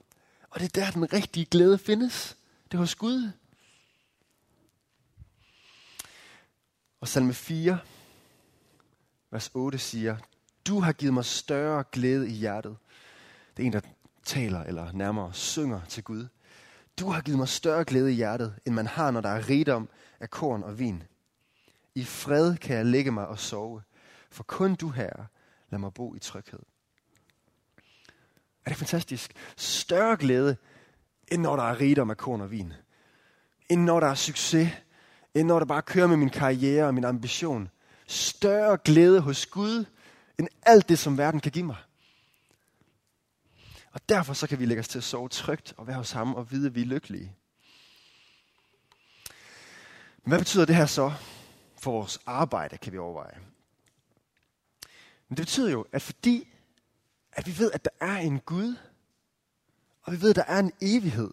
Og 0.49 0.59
det 0.59 0.65
er 0.77 0.81
der, 0.81 0.91
den 0.91 1.13
rigtige 1.13 1.45
glæde 1.45 1.77
findes. 1.77 2.37
Det 2.63 2.73
er 2.73 2.77
hos 2.77 2.95
Gud. 2.95 3.31
Og 6.99 7.07
salme 7.07 7.33
4, 7.33 7.79
vers 9.31 9.51
8 9.53 9.77
siger, 9.77 10.17
du 10.67 10.79
har 10.79 10.93
givet 10.93 11.13
mig 11.13 11.25
større 11.25 11.83
glæde 11.91 12.29
i 12.29 12.31
hjertet. 12.31 12.77
Det 13.57 13.63
er 13.63 13.67
en, 13.67 13.73
der 13.73 13.81
taler, 14.23 14.63
eller 14.63 14.91
nærmere 14.91 15.33
synger 15.33 15.81
til 15.89 16.03
Gud. 16.03 16.27
Du 16.99 17.09
har 17.09 17.21
givet 17.21 17.37
mig 17.37 17.47
større 17.47 17.83
glæde 17.83 18.11
i 18.11 18.15
hjertet, 18.15 18.55
end 18.65 18.75
man 18.75 18.87
har, 18.87 19.11
når 19.11 19.21
der 19.21 19.29
er 19.29 19.49
rigdom 19.49 19.89
af 20.19 20.29
korn 20.29 20.63
og 20.63 20.79
vin. 20.79 21.03
I 21.95 22.03
fred 22.03 22.57
kan 22.57 22.77
jeg 22.77 22.85
lægge 22.85 23.11
mig 23.11 23.27
og 23.27 23.39
sove, 23.39 23.81
for 24.31 24.43
kun 24.43 24.75
du, 24.75 24.89
Herre, 24.89 25.27
lad 25.69 25.79
mig 25.79 25.93
bo 25.93 26.15
i 26.15 26.19
tryghed. 26.19 26.59
Er 28.65 28.69
det 28.69 28.77
fantastisk? 28.77 29.33
Større 29.57 30.17
glæde, 30.17 30.57
end 31.27 31.41
når 31.41 31.55
der 31.55 31.63
er 31.63 31.79
rigdom 31.81 32.09
af 32.09 32.17
korn 32.17 32.41
og 32.41 32.51
vin. 32.51 32.73
End 33.69 33.81
når 33.81 33.99
der 33.99 34.07
er 34.07 34.15
succes. 34.15 34.69
End 35.33 35.47
når 35.47 35.59
der 35.59 35.65
bare 35.65 35.81
kører 35.81 36.07
med 36.07 36.17
min 36.17 36.29
karriere 36.29 36.87
og 36.87 36.93
min 36.93 37.05
ambition. 37.05 37.69
Større 38.07 38.77
glæde 38.83 39.19
hos 39.19 39.45
Gud, 39.45 39.85
end 40.39 40.47
alt 40.61 40.89
det, 40.89 40.99
som 40.99 41.17
verden 41.17 41.39
kan 41.39 41.51
give 41.51 41.65
mig. 41.65 41.77
Og 43.91 44.09
derfor 44.09 44.33
så 44.33 44.47
kan 44.47 44.59
vi 44.59 44.65
lægge 44.65 44.79
os 44.79 44.87
til 44.87 44.97
at 44.97 45.03
sove 45.03 45.29
trygt 45.29 45.73
og 45.77 45.87
være 45.87 45.97
hos 45.97 46.11
ham 46.11 46.35
og 46.35 46.51
vide, 46.51 46.67
at 46.67 46.75
vi 46.75 46.81
er 46.81 46.85
lykkelige. 46.85 47.35
Men 50.23 50.29
hvad 50.29 50.39
betyder 50.39 50.65
det 50.65 50.75
her 50.75 50.85
så 50.85 51.13
for 51.77 51.91
vores 51.91 52.19
arbejde, 52.25 52.77
kan 52.77 52.93
vi 52.93 52.97
overveje? 52.97 53.39
Men 55.29 55.37
det 55.37 55.45
betyder 55.45 55.71
jo, 55.71 55.85
at 55.91 56.01
fordi 56.01 56.47
at 57.31 57.47
vi 57.47 57.57
ved, 57.57 57.71
at 57.71 57.85
der 57.85 57.91
er 57.99 58.17
en 58.17 58.39
Gud, 58.39 58.75
og 60.01 60.13
vi 60.13 60.21
ved, 60.21 60.29
at 60.29 60.35
der 60.35 60.43
er 60.43 60.59
en 60.59 60.71
evighed, 60.81 61.31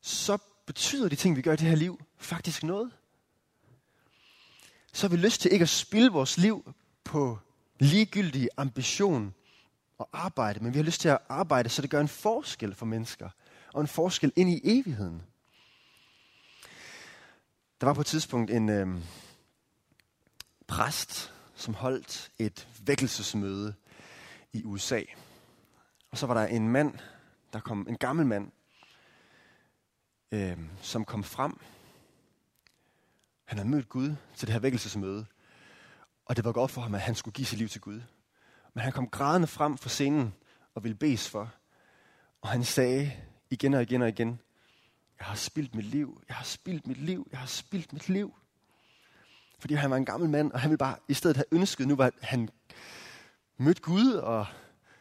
så 0.00 0.38
betyder 0.66 1.08
de 1.08 1.16
ting, 1.16 1.36
vi 1.36 1.42
gør 1.42 1.52
i 1.52 1.56
det 1.56 1.68
her 1.68 1.76
liv, 1.76 2.00
faktisk 2.16 2.62
noget. 2.62 2.92
Så 4.92 5.08
har 5.08 5.16
vi 5.16 5.22
lyst 5.22 5.40
til 5.40 5.52
ikke 5.52 5.62
at 5.62 5.68
spilde 5.68 6.12
vores 6.12 6.38
liv 6.38 6.74
på 7.10 7.38
ligegyldig 7.78 8.48
ambition 8.56 9.34
og 9.98 10.08
arbejde, 10.12 10.60
men 10.60 10.72
vi 10.72 10.78
har 10.78 10.84
lyst 10.84 11.00
til 11.00 11.08
at 11.08 11.18
arbejde, 11.28 11.68
så 11.68 11.82
det 11.82 11.90
gør 11.90 12.00
en 12.00 12.08
forskel 12.08 12.74
for 12.74 12.86
mennesker, 12.86 13.28
og 13.72 13.80
en 13.80 13.88
forskel 13.88 14.32
ind 14.36 14.50
i 14.50 14.60
evigheden. 14.64 15.22
Der 17.80 17.86
var 17.86 17.94
på 17.94 18.00
et 18.00 18.06
tidspunkt 18.06 18.50
en 18.50 18.68
øh, 18.68 18.88
præst, 20.66 21.34
som 21.54 21.74
holdt 21.74 22.30
et 22.38 22.68
vækkelsesmøde 22.86 23.74
i 24.52 24.64
USA. 24.64 25.02
Og 26.10 26.18
så 26.18 26.26
var 26.26 26.34
der 26.34 26.46
en 26.46 26.68
mand, 26.68 26.98
der 27.52 27.60
kom, 27.60 27.86
en 27.88 27.96
gammel 27.96 28.26
mand, 28.26 28.52
øh, 30.32 30.58
som 30.82 31.04
kom 31.04 31.24
frem. 31.24 31.60
Han 33.44 33.58
havde 33.58 33.70
mødt 33.70 33.88
Gud 33.88 34.14
til 34.36 34.46
det 34.46 34.52
her 34.52 34.60
vækkelsesmøde, 34.60 35.26
og 36.30 36.36
det 36.36 36.44
var 36.44 36.52
godt 36.52 36.70
for 36.70 36.80
ham, 36.80 36.94
at 36.94 37.00
han 37.00 37.14
skulle 37.14 37.34
give 37.34 37.46
sit 37.46 37.58
liv 37.58 37.68
til 37.68 37.80
Gud. 37.80 38.00
Men 38.74 38.82
han 38.82 38.92
kom 38.92 39.08
grædende 39.08 39.46
frem 39.46 39.78
for 39.78 39.88
scenen 39.88 40.34
og 40.74 40.84
ville 40.84 40.94
bes 40.94 41.28
for. 41.28 41.52
Og 42.40 42.48
han 42.48 42.64
sagde 42.64 43.12
igen 43.50 43.74
og 43.74 43.82
igen 43.82 44.02
og 44.02 44.08
igen, 44.08 44.40
jeg 45.18 45.26
har 45.26 45.34
spildt 45.34 45.74
mit 45.74 45.84
liv, 45.84 46.22
jeg 46.28 46.36
har 46.36 46.44
spildt 46.44 46.86
mit 46.86 46.96
liv, 46.96 47.28
jeg 47.30 47.38
har 47.40 47.46
spildt 47.46 47.92
mit 47.92 48.08
liv. 48.08 48.34
Fordi 49.58 49.74
han 49.74 49.90
var 49.90 49.96
en 49.96 50.04
gammel 50.04 50.30
mand, 50.30 50.52
og 50.52 50.60
han 50.60 50.70
ville 50.70 50.78
bare 50.78 50.96
i 51.08 51.14
stedet 51.14 51.36
have 51.36 51.44
ønsket, 51.52 51.88
nu 51.88 51.96
var 51.96 52.12
han 52.22 52.48
mødt 53.56 53.82
Gud 53.82 54.12
og 54.12 54.46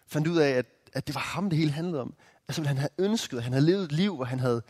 fandt 0.07 0.27
ud 0.27 0.37
af, 0.37 0.49
at, 0.49 0.65
at 0.93 1.07
det 1.07 1.15
var 1.15 1.21
ham, 1.21 1.49
det 1.49 1.59
hele 1.59 1.71
handlede 1.71 2.01
om. 2.01 2.13
Altså 2.47 2.63
han 2.63 2.77
havde 2.77 2.93
ønsket, 2.97 3.37
at 3.37 3.43
han 3.43 3.53
havde 3.53 3.65
levet 3.65 3.83
et 3.83 3.91
liv, 3.91 4.15
hvor 4.15 4.25
han 4.25 4.39
havde 4.39 4.61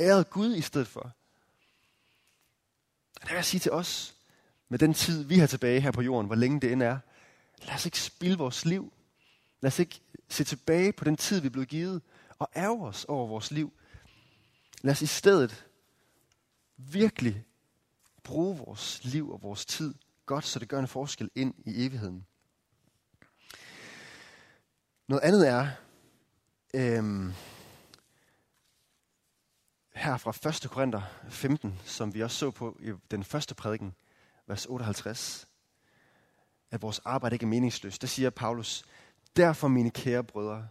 æret 0.00 0.30
Gud 0.30 0.54
i 0.54 0.60
stedet 0.60 0.88
for. 0.88 1.00
Og 3.20 3.22
der 3.22 3.28
vil 3.28 3.34
jeg 3.34 3.44
sige 3.44 3.60
til 3.60 3.72
os, 3.72 4.17
med 4.68 4.78
den 4.78 4.94
tid, 4.94 5.24
vi 5.24 5.38
har 5.38 5.46
tilbage 5.46 5.80
her 5.80 5.90
på 5.90 6.02
jorden, 6.02 6.26
hvor 6.26 6.36
længe 6.36 6.60
det 6.60 6.72
end 6.72 6.82
er, 6.82 6.98
lad 7.62 7.74
os 7.74 7.84
ikke 7.84 8.00
spilde 8.00 8.38
vores 8.38 8.64
liv. 8.64 8.92
Lad 9.60 9.68
os 9.68 9.78
ikke 9.78 10.00
se 10.28 10.44
tilbage 10.44 10.92
på 10.92 11.04
den 11.04 11.16
tid, 11.16 11.40
vi 11.40 11.48
blev 11.48 11.66
givet, 11.66 12.02
og 12.38 12.48
ærge 12.56 12.86
os 12.86 13.04
over 13.04 13.26
vores 13.26 13.50
liv. 13.50 13.72
Lad 14.82 14.92
os 14.92 15.02
i 15.02 15.06
stedet 15.06 15.66
virkelig 16.76 17.44
bruge 18.22 18.58
vores 18.58 19.04
liv 19.04 19.30
og 19.30 19.42
vores 19.42 19.66
tid 19.66 19.94
godt, 20.26 20.44
så 20.44 20.58
det 20.58 20.68
gør 20.68 20.78
en 20.78 20.88
forskel 20.88 21.30
ind 21.34 21.54
i 21.64 21.86
evigheden. 21.86 22.26
Noget 25.08 25.22
andet 25.22 25.48
er, 25.48 25.70
øhm, 26.74 27.32
her 29.94 30.16
fra 30.16 30.48
1. 30.64 30.70
Korinther 30.70 31.02
15, 31.28 31.80
som 31.84 32.14
vi 32.14 32.22
også 32.22 32.36
så 32.36 32.50
på 32.50 32.78
i 32.80 32.92
den 33.10 33.24
første 33.24 33.54
prædiken, 33.54 33.94
vers 34.48 34.66
58, 34.66 35.48
at 36.70 36.82
vores 36.82 36.98
arbejde 36.98 37.34
ikke 37.34 37.44
er 37.44 37.48
meningsløst. 37.48 38.02
Der 38.02 38.08
siger 38.08 38.30
Paulus, 38.30 38.84
derfor 39.36 39.68
mine 39.68 39.90
kære 39.90 40.24
brødre, 40.24 40.68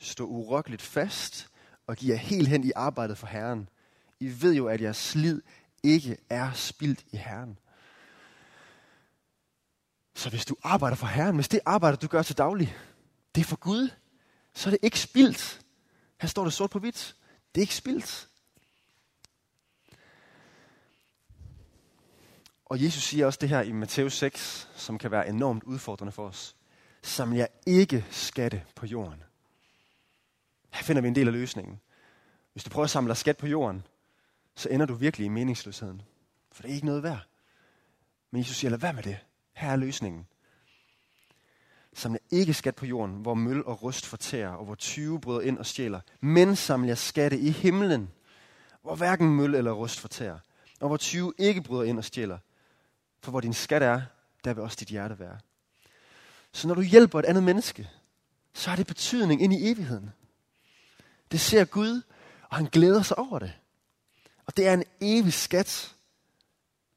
stå 0.00 0.26
urokkeligt 0.26 0.82
fast 0.82 1.48
og 1.86 1.96
giv 1.96 2.08
jer 2.08 2.16
helt 2.16 2.48
hen 2.48 2.64
i 2.64 2.72
arbejdet 2.76 3.18
for 3.18 3.26
Herren. 3.26 3.68
I 4.20 4.42
ved 4.42 4.54
jo, 4.54 4.68
at 4.68 4.80
jeres 4.80 4.96
slid 4.96 5.42
ikke 5.82 6.16
er 6.30 6.52
spildt 6.52 7.04
i 7.12 7.16
Herren. 7.16 7.58
Så 10.14 10.30
hvis 10.30 10.44
du 10.44 10.56
arbejder 10.62 10.96
for 10.96 11.06
Herren, 11.06 11.34
hvis 11.34 11.48
det 11.48 11.60
arbejde, 11.66 11.96
du 11.96 12.06
gør 12.06 12.22
til 12.22 12.38
daglig, 12.38 12.76
det 13.34 13.40
er 13.40 13.44
for 13.44 13.56
Gud, 13.56 13.90
så 14.54 14.68
er 14.68 14.70
det 14.70 14.80
ikke 14.82 15.00
spildt. 15.00 15.60
Her 16.20 16.28
står 16.28 16.44
det 16.44 16.52
sort 16.52 16.70
på 16.70 16.78
hvidt. 16.78 17.16
Det 17.54 17.60
er 17.60 17.62
ikke 17.62 17.74
spildt. 17.74 18.28
Og 22.66 22.82
Jesus 22.82 23.02
siger 23.02 23.26
også 23.26 23.38
det 23.40 23.48
her 23.48 23.62
i 23.62 23.72
Matthæus 23.72 24.16
6, 24.16 24.68
som 24.76 24.98
kan 24.98 25.10
være 25.10 25.28
enormt 25.28 25.64
udfordrende 25.64 26.12
for 26.12 26.28
os. 26.28 26.56
Saml 27.02 27.36
jer 27.36 27.46
ikke 27.66 28.06
skatte 28.10 28.62
på 28.74 28.86
jorden. 28.86 29.22
Her 30.70 30.82
finder 30.82 31.02
vi 31.02 31.08
en 31.08 31.14
del 31.14 31.26
af 31.26 31.32
løsningen. 31.32 31.80
Hvis 32.52 32.64
du 32.64 32.70
prøver 32.70 32.84
at 32.84 32.90
samle 32.90 33.08
dig 33.08 33.16
skat 33.16 33.36
på 33.36 33.46
jorden, 33.46 33.86
så 34.54 34.68
ender 34.68 34.86
du 34.86 34.94
virkelig 34.94 35.24
i 35.24 35.28
meningsløsheden. 35.28 36.02
For 36.52 36.62
det 36.62 36.70
er 36.70 36.74
ikke 36.74 36.86
noget 36.86 37.02
værd. 37.02 37.26
Men 38.30 38.38
Jesus 38.38 38.56
siger, 38.56 38.70
lad 38.70 38.78
være 38.78 38.92
med 38.92 39.02
det. 39.02 39.18
Her 39.52 39.70
er 39.70 39.76
løsningen. 39.76 40.26
Samle 41.92 42.18
ikke 42.30 42.54
skat 42.54 42.74
på 42.74 42.86
jorden, 42.86 43.14
hvor 43.14 43.34
møl 43.34 43.64
og 43.64 43.82
rust 43.82 44.06
fortærer, 44.06 44.50
og 44.50 44.64
hvor 44.64 44.74
20 44.74 45.20
bryder 45.20 45.40
ind 45.40 45.58
og 45.58 45.66
stjæler. 45.66 46.00
Men 46.20 46.56
samle 46.56 46.88
jer 46.88 46.94
skatte 46.94 47.38
i 47.38 47.50
himlen, 47.50 48.10
hvor 48.82 48.94
hverken 48.94 49.36
møl 49.36 49.54
eller 49.54 49.72
rust 49.72 50.00
fortærer, 50.00 50.38
og 50.80 50.88
hvor 50.88 50.96
20 50.96 51.32
ikke 51.38 51.62
bryder 51.62 51.84
ind 51.84 51.98
og 51.98 52.04
stjæler. 52.04 52.38
For 53.20 53.30
hvor 53.30 53.40
din 53.40 53.54
skat 53.54 53.82
er, 53.82 54.02
der 54.44 54.54
vil 54.54 54.62
også 54.62 54.76
dit 54.80 54.88
hjerte 54.88 55.18
være. 55.18 55.38
Så 56.52 56.68
når 56.68 56.74
du 56.74 56.82
hjælper 56.82 57.18
et 57.18 57.24
andet 57.24 57.42
menneske, 57.42 57.90
så 58.54 58.70
har 58.70 58.76
det 58.76 58.86
betydning 58.86 59.42
ind 59.42 59.52
i 59.52 59.70
evigheden. 59.70 60.12
Det 61.32 61.40
ser 61.40 61.64
Gud, 61.64 62.02
og 62.42 62.56
han 62.56 62.66
glæder 62.66 63.02
sig 63.02 63.18
over 63.18 63.38
det. 63.38 63.52
Og 64.46 64.56
det 64.56 64.66
er 64.66 64.74
en 64.74 64.84
evig 65.00 65.32
skat, 65.32 65.94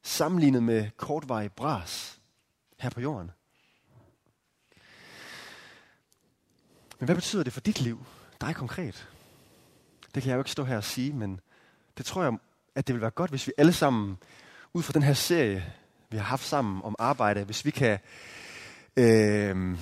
sammenlignet 0.02 0.62
med 0.62 0.90
kortvarig 0.96 1.52
bras 1.52 2.20
her 2.78 2.90
på 2.90 3.00
jorden. 3.00 3.30
Men 6.98 7.04
hvad 7.04 7.14
betyder 7.14 7.42
det 7.42 7.52
for 7.52 7.60
dit 7.60 7.80
liv, 7.80 8.06
dig 8.40 8.54
konkret? 8.54 9.08
Det 10.14 10.22
kan 10.22 10.30
jeg 10.30 10.36
jo 10.36 10.40
ikke 10.40 10.50
stå 10.50 10.64
her 10.64 10.76
og 10.76 10.84
sige, 10.84 11.12
men 11.12 11.40
det 11.98 12.06
tror 12.06 12.22
jeg, 12.22 12.32
at 12.74 12.86
det 12.86 12.94
vil 12.94 13.00
være 13.00 13.10
godt, 13.10 13.30
hvis 13.30 13.46
vi 13.46 13.52
alle 13.58 13.72
sammen, 13.72 14.18
ud 14.72 14.82
fra 14.82 14.92
den 14.92 15.02
her 15.02 15.14
serie, 15.14 15.74
vi 16.10 16.16
har 16.16 16.24
haft 16.24 16.44
sammen 16.44 16.82
om 16.84 16.94
arbejde, 16.98 17.44
hvis 17.44 17.64
vi 17.64 17.70
kan 17.70 17.98
øh, 18.96 19.78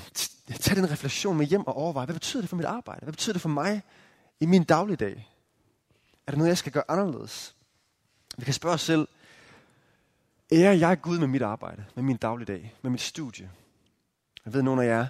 tage 0.60 0.76
den 0.76 0.90
refleksion 0.90 1.36
med 1.36 1.46
hjem 1.46 1.66
og 1.66 1.76
overveje, 1.76 2.06
hvad 2.06 2.14
betyder 2.14 2.40
det 2.40 2.50
for 2.50 2.56
mit 2.56 2.66
arbejde? 2.66 3.00
Hvad 3.02 3.12
betyder 3.12 3.32
det 3.32 3.42
for 3.42 3.48
mig 3.48 3.82
i 4.40 4.46
min 4.46 4.64
dagligdag? 4.64 5.28
Er 6.26 6.32
der 6.32 6.38
noget, 6.38 6.48
jeg 6.48 6.58
skal 6.58 6.72
gøre 6.72 6.84
anderledes? 6.88 7.54
Vi 8.38 8.44
kan 8.44 8.54
spørge 8.54 8.74
os 8.74 8.80
selv, 8.80 9.08
ærer 10.52 10.72
jeg 10.72 11.00
Gud 11.00 11.18
med 11.18 11.26
mit 11.26 11.42
arbejde, 11.42 11.84
med 11.94 12.02
min 12.02 12.16
dagligdag, 12.16 12.74
med 12.82 12.90
mit 12.90 13.00
studie? 13.00 13.50
Jeg 14.44 14.52
ved, 14.52 14.60
at 14.60 14.64
nogle 14.64 14.84
af 14.84 14.88
jer 14.88 15.06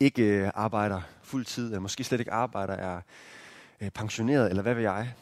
ikke 0.00 0.22
øh, 0.22 0.50
arbejder 0.54 1.00
fuld 1.22 1.44
tid, 1.44 1.64
eller 1.64 1.80
måske 1.80 2.04
slet 2.04 2.20
ikke 2.20 2.32
arbejder, 2.32 2.74
er 2.74 3.00
øh, 3.80 3.90
pensioneret, 3.90 4.50
eller 4.50 4.62
hvad 4.62 4.74
ved 4.74 4.82
jeg. 4.82 5.14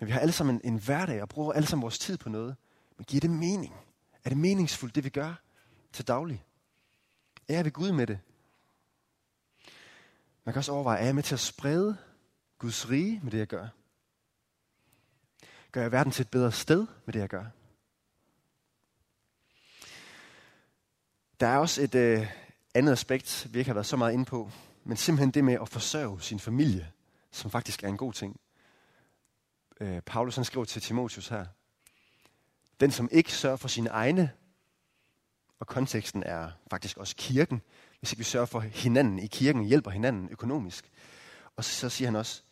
Men 0.00 0.06
vi 0.06 0.12
har 0.12 0.20
alle 0.20 0.32
sammen 0.32 0.60
en, 0.64 0.72
en 0.72 0.80
hverdag, 0.80 1.22
og 1.22 1.28
bruger 1.28 1.52
alle 1.52 1.68
sammen 1.68 1.82
vores 1.82 1.98
tid 1.98 2.18
på 2.18 2.28
noget. 2.28 2.56
Men 2.96 3.04
giver 3.04 3.20
det 3.20 3.30
mening? 3.30 3.74
Er 4.26 4.30
det 4.30 4.38
meningsfuldt, 4.38 4.94
det 4.94 5.04
vi 5.04 5.08
gør 5.08 5.34
til 5.92 6.06
daglig? 6.06 6.44
Er 7.48 7.62
vi 7.62 7.70
Gud 7.70 7.92
med 7.92 8.06
det? 8.06 8.18
Man 10.44 10.52
kan 10.52 10.58
også 10.58 10.72
overveje, 10.72 10.98
er 10.98 11.04
jeg 11.04 11.14
med 11.14 11.22
til 11.22 11.34
at 11.34 11.40
sprede 11.40 11.96
Guds 12.58 12.90
rige 12.90 13.20
med 13.22 13.32
det, 13.32 13.38
jeg 13.38 13.46
gør? 13.46 13.68
Gør 15.72 15.80
jeg 15.82 15.92
verden 15.92 16.12
til 16.12 16.22
et 16.22 16.30
bedre 16.30 16.52
sted 16.52 16.86
med 17.04 17.12
det, 17.12 17.20
jeg 17.20 17.28
gør? 17.28 17.44
Der 21.40 21.46
er 21.46 21.58
også 21.58 21.82
et 21.82 21.94
øh, 21.94 22.26
andet 22.74 22.92
aspekt, 22.92 23.46
vi 23.50 23.58
ikke 23.58 23.68
har 23.68 23.74
været 23.74 23.86
så 23.86 23.96
meget 23.96 24.12
inde 24.12 24.24
på, 24.24 24.50
men 24.84 24.96
simpelthen 24.96 25.30
det 25.30 25.44
med 25.44 25.54
at 25.54 25.68
forsørge 25.68 26.20
sin 26.20 26.40
familie, 26.40 26.92
som 27.30 27.50
faktisk 27.50 27.82
er 27.82 27.88
en 27.88 27.96
god 27.96 28.12
ting. 28.12 28.40
Øh, 29.80 30.00
Paulus 30.00 30.36
han 30.36 30.44
skriver 30.44 30.64
til 30.64 30.82
Timotius 30.82 31.28
her, 31.28 31.46
den 32.80 32.90
som 32.90 33.08
ikke 33.12 33.32
sørger 33.32 33.56
for 33.56 33.68
sine 33.68 33.90
egne, 33.90 34.32
og 35.60 35.66
konteksten 35.66 36.22
er 36.22 36.50
faktisk 36.70 36.96
også 36.96 37.14
kirken, 37.16 37.62
hvis 37.98 38.12
ikke 38.12 38.18
vi 38.18 38.24
sørger 38.24 38.46
for 38.46 38.60
hinanden 38.60 39.18
i 39.18 39.26
kirken, 39.26 39.64
hjælper 39.64 39.90
hinanden 39.90 40.28
økonomisk. 40.30 40.92
Og 41.56 41.64
så, 41.64 41.70
så 41.70 41.88
siger 41.88 42.08
han 42.08 42.16
også, 42.16 42.42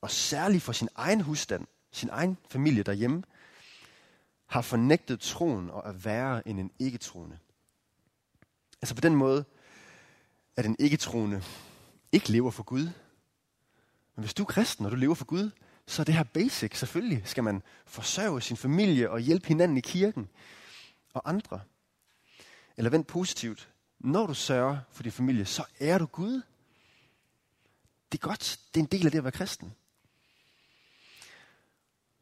og 0.00 0.10
særligt 0.10 0.62
for 0.62 0.72
sin 0.72 0.88
egen 0.94 1.20
husstand, 1.20 1.66
sin 1.90 2.08
egen 2.12 2.38
familie 2.50 2.82
derhjemme, 2.82 3.22
har 4.46 4.62
fornægtet 4.62 5.20
troen 5.20 5.70
og 5.70 5.82
er 5.88 5.92
værre 5.92 6.48
end 6.48 6.60
en 6.60 6.70
ikke-troende. 6.78 7.38
Altså 8.82 8.94
på 8.94 9.00
den 9.00 9.14
måde, 9.14 9.44
at 10.56 10.66
en 10.66 10.76
ikke-troende 10.78 11.42
ikke 12.12 12.32
lever 12.32 12.50
for 12.50 12.62
Gud. 12.62 12.90
Men 14.14 14.24
hvis 14.24 14.34
du 14.34 14.42
er 14.42 14.46
kristen, 14.46 14.84
og 14.84 14.90
du 14.90 14.96
lever 14.96 15.14
for 15.14 15.24
Gud, 15.24 15.50
så 15.86 16.02
er 16.02 16.04
det 16.04 16.14
her 16.14 16.22
basic. 16.22 16.78
Selvfølgelig 16.78 17.22
skal 17.24 17.44
man 17.44 17.62
forsørge 17.86 18.40
sin 18.40 18.56
familie 18.56 19.10
og 19.10 19.20
hjælpe 19.20 19.48
hinanden 19.48 19.76
i 19.76 19.80
kirken 19.80 20.28
og 21.14 21.28
andre. 21.28 21.60
Eller 22.76 22.90
vent 22.90 23.06
positivt. 23.06 23.68
Når 23.98 24.26
du 24.26 24.34
sørger 24.34 24.78
for 24.92 25.02
din 25.02 25.12
familie, 25.12 25.44
så 25.44 25.64
er 25.80 25.98
du 25.98 26.06
Gud. 26.06 26.42
Det 28.12 28.18
er 28.18 28.28
godt. 28.28 28.60
Det 28.74 28.80
er 28.80 28.84
en 28.84 28.90
del 28.90 29.06
af 29.06 29.10
det 29.10 29.18
at 29.18 29.24
være 29.24 29.32
kristen. 29.32 29.74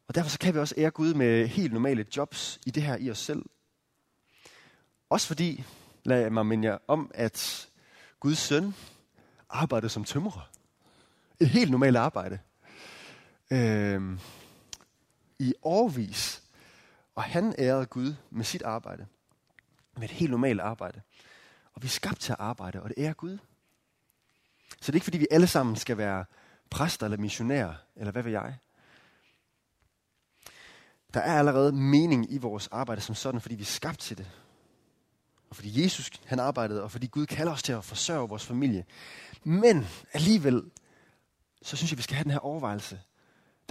Og 0.07 0.15
derfor 0.15 0.29
så 0.29 0.39
kan 0.39 0.53
vi 0.53 0.59
også 0.59 0.75
ære 0.77 0.91
Gud 0.91 1.13
med 1.13 1.47
helt 1.47 1.73
normale 1.73 2.05
jobs 2.17 2.59
i 2.65 2.71
det 2.71 2.83
her 2.83 2.97
i 2.97 3.11
os 3.11 3.19
selv. 3.19 3.45
Også 5.09 5.27
fordi, 5.27 5.63
lad 6.03 6.29
mig 6.29 6.45
minde 6.45 6.67
jer 6.67 6.77
om, 6.87 7.11
at 7.13 7.69
Guds 8.19 8.37
søn 8.37 8.75
arbejdede 9.49 9.89
som 9.89 10.03
tømrer. 10.03 10.49
Et 11.39 11.49
helt 11.49 11.71
normalt 11.71 11.97
arbejde. 11.97 12.39
Øhm, 13.51 14.19
I 15.39 15.53
årvis. 15.63 16.43
Og 17.15 17.23
han 17.23 17.55
ærede 17.59 17.85
Gud 17.85 18.13
med 18.29 18.45
sit 18.45 18.61
arbejde. 18.61 19.07
Med 19.97 20.03
et 20.03 20.11
helt 20.11 20.31
normalt 20.31 20.59
arbejde. 20.59 21.01
Og 21.73 21.83
vi 21.83 21.87
er 21.87 21.89
skabt 21.89 22.19
til 22.19 22.31
at 22.31 22.39
arbejde, 22.39 22.81
og 22.81 22.89
det 22.89 22.95
ærer 22.97 23.13
Gud. 23.13 23.37
Så 24.81 24.85
det 24.85 24.89
er 24.89 24.95
ikke 24.95 25.03
fordi, 25.03 25.17
vi 25.17 25.27
alle 25.31 25.47
sammen 25.47 25.75
skal 25.75 25.97
være 25.97 26.25
præster 26.69 27.05
eller 27.05 27.17
missionærer, 27.17 27.73
eller 27.95 28.11
hvad 28.11 28.23
ved 28.23 28.31
jeg. 28.31 28.57
Der 31.13 31.19
er 31.19 31.39
allerede 31.39 31.71
mening 31.71 32.33
i 32.33 32.37
vores 32.37 32.67
arbejde 32.67 33.01
som 33.01 33.15
sådan, 33.15 33.41
fordi 33.41 33.55
vi 33.55 33.61
er 33.61 33.65
skabt 33.65 33.99
til 33.99 34.17
det. 34.17 34.31
Og 35.49 35.55
fordi 35.55 35.83
Jesus 35.83 36.11
han 36.25 36.39
arbejdede, 36.39 36.83
og 36.83 36.91
fordi 36.91 37.07
Gud 37.07 37.25
kalder 37.25 37.53
os 37.53 37.63
til 37.63 37.73
at 37.73 37.83
forsørge 37.83 38.29
vores 38.29 38.45
familie. 38.45 38.85
Men 39.43 39.87
alligevel, 40.13 40.71
så 41.61 41.77
synes 41.77 41.91
jeg, 41.91 41.97
vi 41.97 42.03
skal 42.03 42.15
have 42.15 42.23
den 42.23 42.31
her 42.31 42.39
overvejelse. 42.39 43.01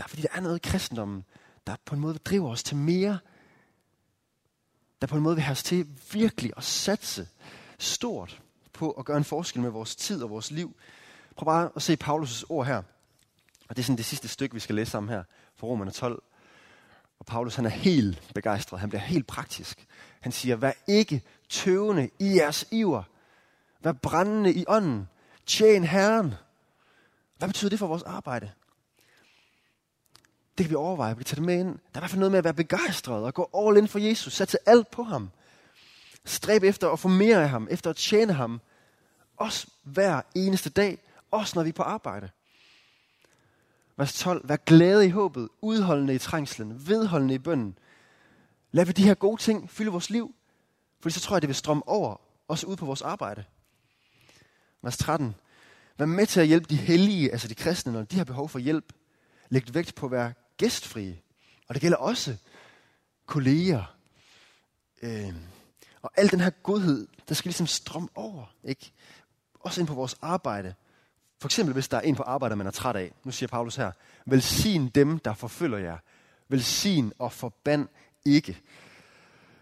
Der 0.00 0.04
er 0.04 0.08
fordi, 0.08 0.22
der 0.22 0.28
er 0.32 0.40
noget 0.40 0.56
i 0.56 0.68
kristendommen, 0.68 1.24
der 1.66 1.76
på 1.84 1.94
en 1.94 2.00
måde 2.00 2.18
driver 2.18 2.50
os 2.50 2.62
til 2.62 2.76
mere. 2.76 3.18
Der 5.00 5.06
på 5.06 5.16
en 5.16 5.22
måde 5.22 5.34
vil 5.36 5.42
have 5.42 5.52
os 5.52 5.62
til 5.62 5.88
virkelig 6.12 6.52
at 6.56 6.64
satse 6.64 7.28
stort 7.78 8.42
på 8.72 8.90
at 8.90 9.04
gøre 9.04 9.16
en 9.16 9.24
forskel 9.24 9.62
med 9.62 9.70
vores 9.70 9.96
tid 9.96 10.22
og 10.22 10.30
vores 10.30 10.50
liv. 10.50 10.76
Prøv 11.36 11.44
bare 11.44 11.70
at 11.76 11.82
se 11.82 11.96
Paulus' 12.04 12.44
ord 12.48 12.66
her. 12.66 12.76
Og 13.68 13.76
det 13.76 13.78
er 13.78 13.82
sådan 13.82 13.96
det 13.96 14.04
sidste 14.04 14.28
stykke, 14.28 14.54
vi 14.54 14.60
skal 14.60 14.74
læse 14.74 14.90
sammen 14.90 15.10
her, 15.10 15.24
fra 15.56 15.66
Romerne 15.66 15.90
12. 15.90 16.22
Og 17.18 17.26
Paulus 17.26 17.54
han 17.54 17.66
er 17.66 17.70
helt 17.70 18.32
begejstret. 18.34 18.80
Han 18.80 18.88
bliver 18.88 19.02
helt 19.02 19.26
praktisk. 19.26 19.86
Han 20.20 20.32
siger, 20.32 20.56
vær 20.56 20.72
ikke 20.86 21.22
tøvende 21.48 22.10
i 22.18 22.36
jeres 22.36 22.64
iver. 22.70 23.02
Vær 23.80 23.92
brændende 23.92 24.54
i 24.54 24.64
ånden. 24.68 25.08
Tjen 25.46 25.84
Herren. 25.84 26.34
Hvad 27.38 27.48
betyder 27.48 27.70
det 27.70 27.78
for 27.78 27.86
vores 27.86 28.02
arbejde? 28.02 28.50
Det 30.58 30.66
kan 30.66 30.70
vi 30.70 30.74
overveje, 30.74 31.16
vi 31.16 31.18
kan 31.18 31.24
tage 31.24 31.36
det 31.36 31.44
med 31.44 31.58
ind. 31.60 31.68
Der 31.68 31.74
er 31.94 31.98
i 31.98 32.00
hvert 32.00 32.10
fald 32.10 32.18
noget 32.18 32.32
med 32.32 32.38
at 32.38 32.44
være 32.44 32.54
begejstret 32.54 33.24
og 33.24 33.34
gå 33.34 33.50
all 33.54 33.76
in 33.76 33.88
for 33.88 33.98
Jesus. 33.98 34.32
Sætte 34.32 34.68
alt 34.68 34.90
på 34.90 35.02
ham. 35.02 35.30
Stræb 36.24 36.62
efter 36.62 36.90
at 36.90 36.98
få 36.98 37.08
mere 37.08 37.42
af 37.42 37.48
ham, 37.48 37.68
efter 37.70 37.90
at 37.90 37.96
tjene 37.96 38.32
ham. 38.32 38.60
Også 39.36 39.66
hver 39.82 40.20
eneste 40.34 40.70
dag, 40.70 40.98
også 41.30 41.52
når 41.58 41.62
vi 41.62 41.68
er 41.68 41.72
på 41.72 41.82
arbejde. 41.82 42.28
Vers 43.96 44.18
12. 44.18 44.48
Vær 44.48 44.56
glade 44.56 45.06
i 45.06 45.10
håbet, 45.10 45.48
udholdende 45.60 46.14
i 46.14 46.18
trængslen, 46.18 46.88
vedholdende 46.88 47.34
i 47.34 47.38
bønden. 47.38 47.78
Lad 48.72 48.84
vi 48.84 48.92
de 48.92 49.04
her 49.04 49.14
gode 49.14 49.40
ting 49.40 49.70
fylde 49.70 49.90
vores 49.90 50.10
liv, 50.10 50.34
for 51.00 51.10
så 51.10 51.20
tror 51.20 51.36
jeg, 51.36 51.42
det 51.42 51.48
vil 51.48 51.54
strømme 51.54 51.88
over, 51.88 52.20
også 52.48 52.66
ud 52.66 52.76
på 52.76 52.86
vores 52.86 53.02
arbejde. 53.02 53.44
Vers 54.82 54.98
13. 54.98 55.34
Vær 55.98 56.06
med 56.06 56.26
til 56.26 56.40
at 56.40 56.46
hjælpe 56.46 56.66
de 56.70 56.76
hellige, 56.76 57.32
altså 57.32 57.48
de 57.48 57.54
kristne, 57.54 57.92
når 57.92 58.02
de 58.02 58.16
har 58.16 58.24
behov 58.24 58.48
for 58.48 58.58
hjælp. 58.58 58.92
Læg 59.48 59.74
vægt 59.74 59.94
på 59.94 60.06
at 60.06 60.12
være 60.12 60.32
gæstfrie. 60.60 61.20
Og 61.68 61.74
det 61.74 61.80
gælder 61.80 61.96
også 61.96 62.36
kolleger. 63.26 63.96
Øh, 65.02 65.32
og 66.02 66.10
al 66.16 66.30
den 66.30 66.40
her 66.40 66.50
godhed, 66.50 67.06
der 67.28 67.34
skal 67.34 67.48
ligesom 67.48 67.66
strømme 67.66 68.08
over. 68.14 68.54
Ikke? 68.64 68.92
Også 69.60 69.80
ind 69.80 69.88
på 69.88 69.94
vores 69.94 70.16
arbejde. 70.22 70.74
For 71.40 71.48
eksempel, 71.48 71.72
hvis 71.72 71.88
der 71.88 71.96
er 71.96 72.00
en 72.00 72.14
på 72.14 72.22
arbejde, 72.22 72.56
man 72.56 72.66
er 72.66 72.70
træt 72.70 72.96
af. 72.96 73.12
Nu 73.24 73.32
siger 73.32 73.48
Paulus 73.48 73.76
her, 73.76 73.92
velsign 74.26 74.88
dem, 74.88 75.18
der 75.18 75.34
forfølger 75.34 75.78
jer. 75.78 75.98
Velsign 76.48 77.12
og 77.18 77.32
forband 77.32 77.88
ikke. 78.24 78.60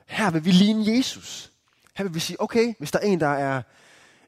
Her 0.06 0.30
vil 0.30 0.44
vi 0.44 0.50
ligne 0.50 0.96
Jesus. 0.96 1.52
Her 1.94 2.04
vil 2.04 2.14
vi 2.14 2.20
sige, 2.20 2.42
okay, 2.42 2.74
hvis 2.78 2.90
der 2.90 2.98
er 2.98 3.06
en, 3.06 3.20
der 3.20 3.28
er 3.28 3.62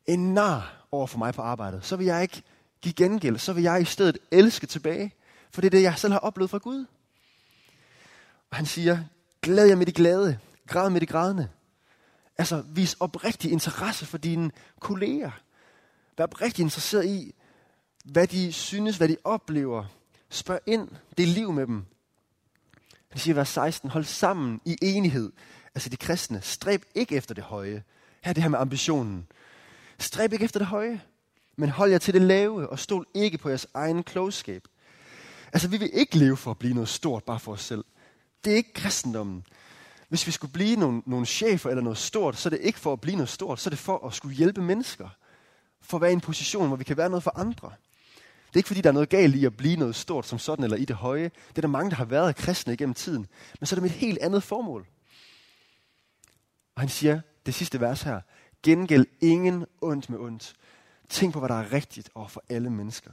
en 0.06 0.34
nar 0.34 0.86
over 0.92 1.06
for 1.06 1.18
mig 1.18 1.34
på 1.34 1.42
arbejdet, 1.42 1.84
så 1.84 1.96
vil 1.96 2.06
jeg 2.06 2.22
ikke 2.22 2.42
give 2.80 2.94
gengæld, 2.94 3.38
så 3.38 3.52
vil 3.52 3.62
jeg 3.62 3.82
i 3.82 3.84
stedet 3.84 4.18
elske 4.30 4.66
tilbage. 4.66 5.12
For 5.50 5.60
det 5.60 5.68
er 5.68 5.70
det, 5.70 5.82
jeg 5.82 5.98
selv 5.98 6.12
har 6.12 6.20
oplevet 6.20 6.50
fra 6.50 6.58
Gud. 6.58 6.86
Og 8.50 8.56
han 8.56 8.66
siger, 8.66 8.98
glæd 9.42 9.66
jer 9.66 9.76
med 9.76 9.86
de 9.86 9.92
glade, 9.92 10.38
græd 10.66 10.90
med 10.90 11.00
de 11.00 11.06
grædende. 11.06 11.48
Altså, 12.38 12.64
vis 12.68 12.96
oprigtig 13.00 13.52
interesse 13.52 14.06
for 14.06 14.18
dine 14.18 14.50
kolleger. 14.80 15.30
Vær 16.18 16.24
oprigtig 16.24 16.62
interesseret 16.62 17.06
i, 17.06 17.34
hvad 18.04 18.26
de 18.26 18.52
synes, 18.52 18.96
hvad 18.96 19.08
de 19.08 19.16
oplever. 19.24 19.84
Spørg 20.30 20.60
ind, 20.66 20.88
det 21.16 21.22
er 21.22 21.26
liv 21.26 21.52
med 21.52 21.66
dem. 21.66 21.84
Han 23.08 23.18
siger 23.18 23.34
vers 23.34 23.48
16, 23.48 23.90
hold 23.90 24.04
sammen 24.04 24.60
i 24.64 24.78
enighed. 24.82 25.32
Altså 25.74 25.88
de 25.88 25.96
kristne, 25.96 26.40
stræb 26.42 26.84
ikke 26.94 27.16
efter 27.16 27.34
det 27.34 27.44
høje. 27.44 27.82
Her 28.20 28.30
er 28.30 28.32
det 28.32 28.42
her 28.42 28.50
med 28.50 28.58
ambitionen. 28.58 29.26
Stræb 29.98 30.32
ikke 30.32 30.44
efter 30.44 30.60
det 30.60 30.66
høje, 30.66 31.00
men 31.56 31.68
hold 31.70 31.90
jer 31.90 31.98
til 31.98 32.14
det 32.14 32.22
lave, 32.22 32.68
og 32.68 32.78
stol 32.78 33.06
ikke 33.14 33.38
på 33.38 33.48
jeres 33.48 33.66
egen 33.74 34.02
klogskab. 34.02 34.68
Altså, 35.52 35.68
vi 35.68 35.76
vil 35.76 35.90
ikke 35.92 36.18
leve 36.18 36.36
for 36.36 36.50
at 36.50 36.58
blive 36.58 36.74
noget 36.74 36.88
stort 36.88 37.24
bare 37.24 37.40
for 37.40 37.52
os 37.52 37.62
selv. 37.62 37.84
Det 38.44 38.52
er 38.52 38.56
ikke 38.56 38.72
kristendommen. 38.72 39.44
Hvis 40.08 40.26
vi 40.26 40.32
skulle 40.32 40.52
blive 40.52 40.76
nogle, 40.76 41.02
nogle 41.06 41.26
chefer 41.26 41.70
eller 41.70 41.82
noget 41.82 41.98
stort, 41.98 42.36
så 42.36 42.48
er 42.48 42.50
det 42.50 42.60
ikke 42.60 42.78
for 42.78 42.92
at 42.92 43.00
blive 43.00 43.16
noget 43.16 43.28
stort, 43.28 43.60
så 43.60 43.68
er 43.68 43.70
det 43.70 43.78
for 43.78 44.06
at 44.06 44.14
skulle 44.14 44.36
hjælpe 44.36 44.62
mennesker. 44.62 45.08
For 45.82 45.96
at 45.96 46.00
være 46.00 46.10
i 46.10 46.12
en 46.12 46.20
position, 46.20 46.68
hvor 46.68 46.76
vi 46.76 46.84
kan 46.84 46.96
være 46.96 47.10
noget 47.10 47.22
for 47.22 47.38
andre. 47.38 47.72
Det 48.50 48.56
er 48.56 48.58
ikke 48.58 48.66
fordi, 48.66 48.80
der 48.80 48.88
er 48.88 48.92
noget 48.94 49.08
galt 49.08 49.34
i 49.34 49.44
at 49.44 49.56
blive 49.56 49.76
noget 49.76 49.96
stort 49.96 50.26
som 50.26 50.38
sådan, 50.38 50.64
eller 50.64 50.76
i 50.76 50.84
det 50.84 50.96
høje. 50.96 51.30
Det 51.48 51.58
er 51.58 51.60
der 51.60 51.68
mange, 51.68 51.90
der 51.90 51.96
har 51.96 52.04
været 52.04 52.36
kristne 52.36 52.72
igennem 52.72 52.94
tiden. 52.94 53.26
Men 53.60 53.66
så 53.66 53.74
er 53.74 53.76
det 53.76 53.82
med 53.82 53.90
et 53.90 53.96
helt 53.96 54.18
andet 54.18 54.42
formål. 54.42 54.86
Og 56.74 56.82
han 56.82 56.88
siger, 56.88 57.20
det 57.46 57.54
sidste 57.54 57.80
vers 57.80 58.02
her, 58.02 58.20
gengæld 58.62 59.06
ingen 59.20 59.66
ondt 59.80 60.10
med 60.10 60.18
ondt. 60.18 60.54
Tænk 61.08 61.32
på, 61.32 61.38
hvad 61.38 61.48
der 61.48 61.54
er 61.54 61.72
rigtigt 61.72 62.10
over 62.14 62.28
for 62.28 62.42
alle 62.48 62.70
mennesker. 62.70 63.10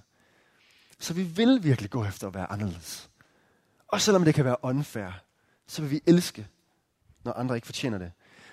Så 1.00 1.14
vi 1.14 1.24
vil 1.24 1.64
virkelig 1.64 1.90
gå 1.90 2.06
efter 2.06 2.28
at 2.28 2.34
være 2.34 2.52
anderledes. 2.52 3.10
Og 3.88 4.02
selvom 4.02 4.26
det 4.26 4.36
kan 4.36 4.46
være 4.46 4.56
unfair, 4.62 5.10
så 5.68 5.82
vil 5.82 5.92
vi 5.92 6.02
elske, 6.06 6.48
når 7.24 7.34
andre 7.34 7.56
ikke 7.56 7.68
fortjener 7.68 7.98
det. 7.98 8.12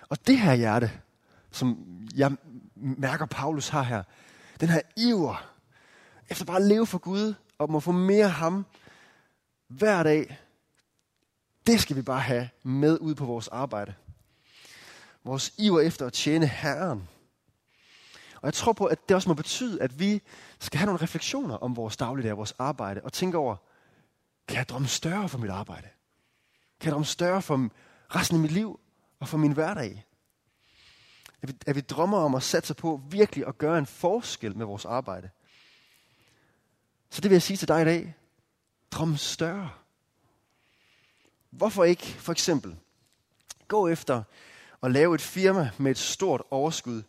Og 0.09 0.27
det 0.27 0.39
her 0.39 0.55
hjerte, 0.55 0.91
som 1.51 1.99
jeg 2.15 2.37
mærker, 2.75 3.27
Paulus 3.27 3.69
har 3.69 3.83
her, 3.83 4.03
den 4.61 4.69
her 4.69 4.81
iver 4.97 5.55
efter 6.29 6.45
bare 6.45 6.57
at 6.57 6.63
leve 6.63 6.87
for 6.87 6.99
Gud, 6.99 7.35
og 7.59 7.71
må 7.71 7.81
få 7.81 7.93
mere 7.93 8.25
af 8.25 8.33
ham 8.33 8.67
hver 9.69 10.03
dag, 10.03 10.39
det 11.67 11.81
skal 11.81 11.97
vi 11.97 12.03
bare 12.03 12.21
have 12.21 12.49
med 12.63 12.99
ud 13.01 13.15
på 13.15 13.25
vores 13.25 13.49
arbejde. 13.49 13.95
Vores 15.25 15.55
iver 15.59 15.81
efter 15.81 16.07
at 16.07 16.13
tjene 16.13 16.47
Herren. 16.47 17.09
Og 18.45 18.49
jeg 18.49 18.55
tror 18.55 18.73
på, 18.73 18.87
at 18.87 19.09
det 19.09 19.15
også 19.15 19.29
må 19.29 19.35
betyde, 19.35 19.83
at 19.83 19.99
vi 19.99 20.23
skal 20.59 20.79
have 20.79 20.87
nogle 20.87 21.03
refleksioner 21.03 21.57
om 21.57 21.77
vores 21.77 21.97
dagligdag 21.97 22.33
og 22.33 22.39
vores 22.39 22.55
arbejde, 22.59 23.01
og 23.05 23.13
tænke 23.13 23.39
over, 23.39 23.57
kan 24.49 24.57
jeg 24.57 24.69
drømme 24.69 24.89
større 24.89 25.29
for 25.29 25.39
mit 25.39 25.51
arbejde? 25.51 25.89
Kan 26.81 26.87
jeg 26.87 26.93
drømme 26.93 27.05
større 27.07 27.43
for 27.43 27.69
resten 28.09 28.37
af 28.37 28.41
mit 28.41 28.51
liv 28.51 28.81
og 29.21 29.29
for 29.29 29.39
min 29.39 29.53
hverdag? 29.53 30.05
At 31.43 31.49
vi, 31.49 31.55
at 31.67 31.77
vi 31.77 31.81
drømmer 31.81 32.19
om 32.19 32.35
at 32.35 32.43
sætte 32.43 32.67
sig 32.67 32.77
på 32.77 33.01
virkelig 33.11 33.47
at 33.47 33.59
gøre 33.59 33.79
en 33.79 33.87
forskel 33.87 34.57
med 34.57 34.67
vores 34.67 34.85
arbejde. 34.85 35.31
Så 37.11 37.21
det 37.21 37.31
vil 37.31 37.35
jeg 37.35 37.43
sige 37.43 37.57
til 37.57 37.69
dig 37.69 37.83
i 37.83 37.85
dag. 37.85 38.15
Drøm 38.91 39.17
større. 39.17 39.71
Hvorfor 41.51 41.85
ikke 41.85 42.07
for 42.07 42.33
eksempel 42.33 42.77
gå 43.69 43.89
efter 43.89 44.23
at 44.83 44.93
lave 44.93 45.15
et 45.15 45.21
firma 45.21 45.71
med 45.79 45.91
et 45.91 45.99
stort 45.99 46.43
overskud, 46.51 47.03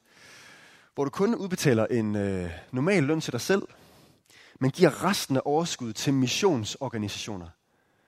hvor 0.96 1.04
du 1.04 1.10
kun 1.10 1.36
udbetaler 1.36 1.86
en 1.86 2.16
øh, 2.16 2.52
normal 2.72 3.04
løn 3.04 3.22
til 3.22 3.34
dig 3.34 3.42
selv, 3.42 3.62
men 4.60 4.72
giver 4.72 5.04
resten 5.04 5.38
af 5.38 5.42
overskuddet 5.46 5.96
til 5.96 6.14
missionsorganisationer. 6.14 7.48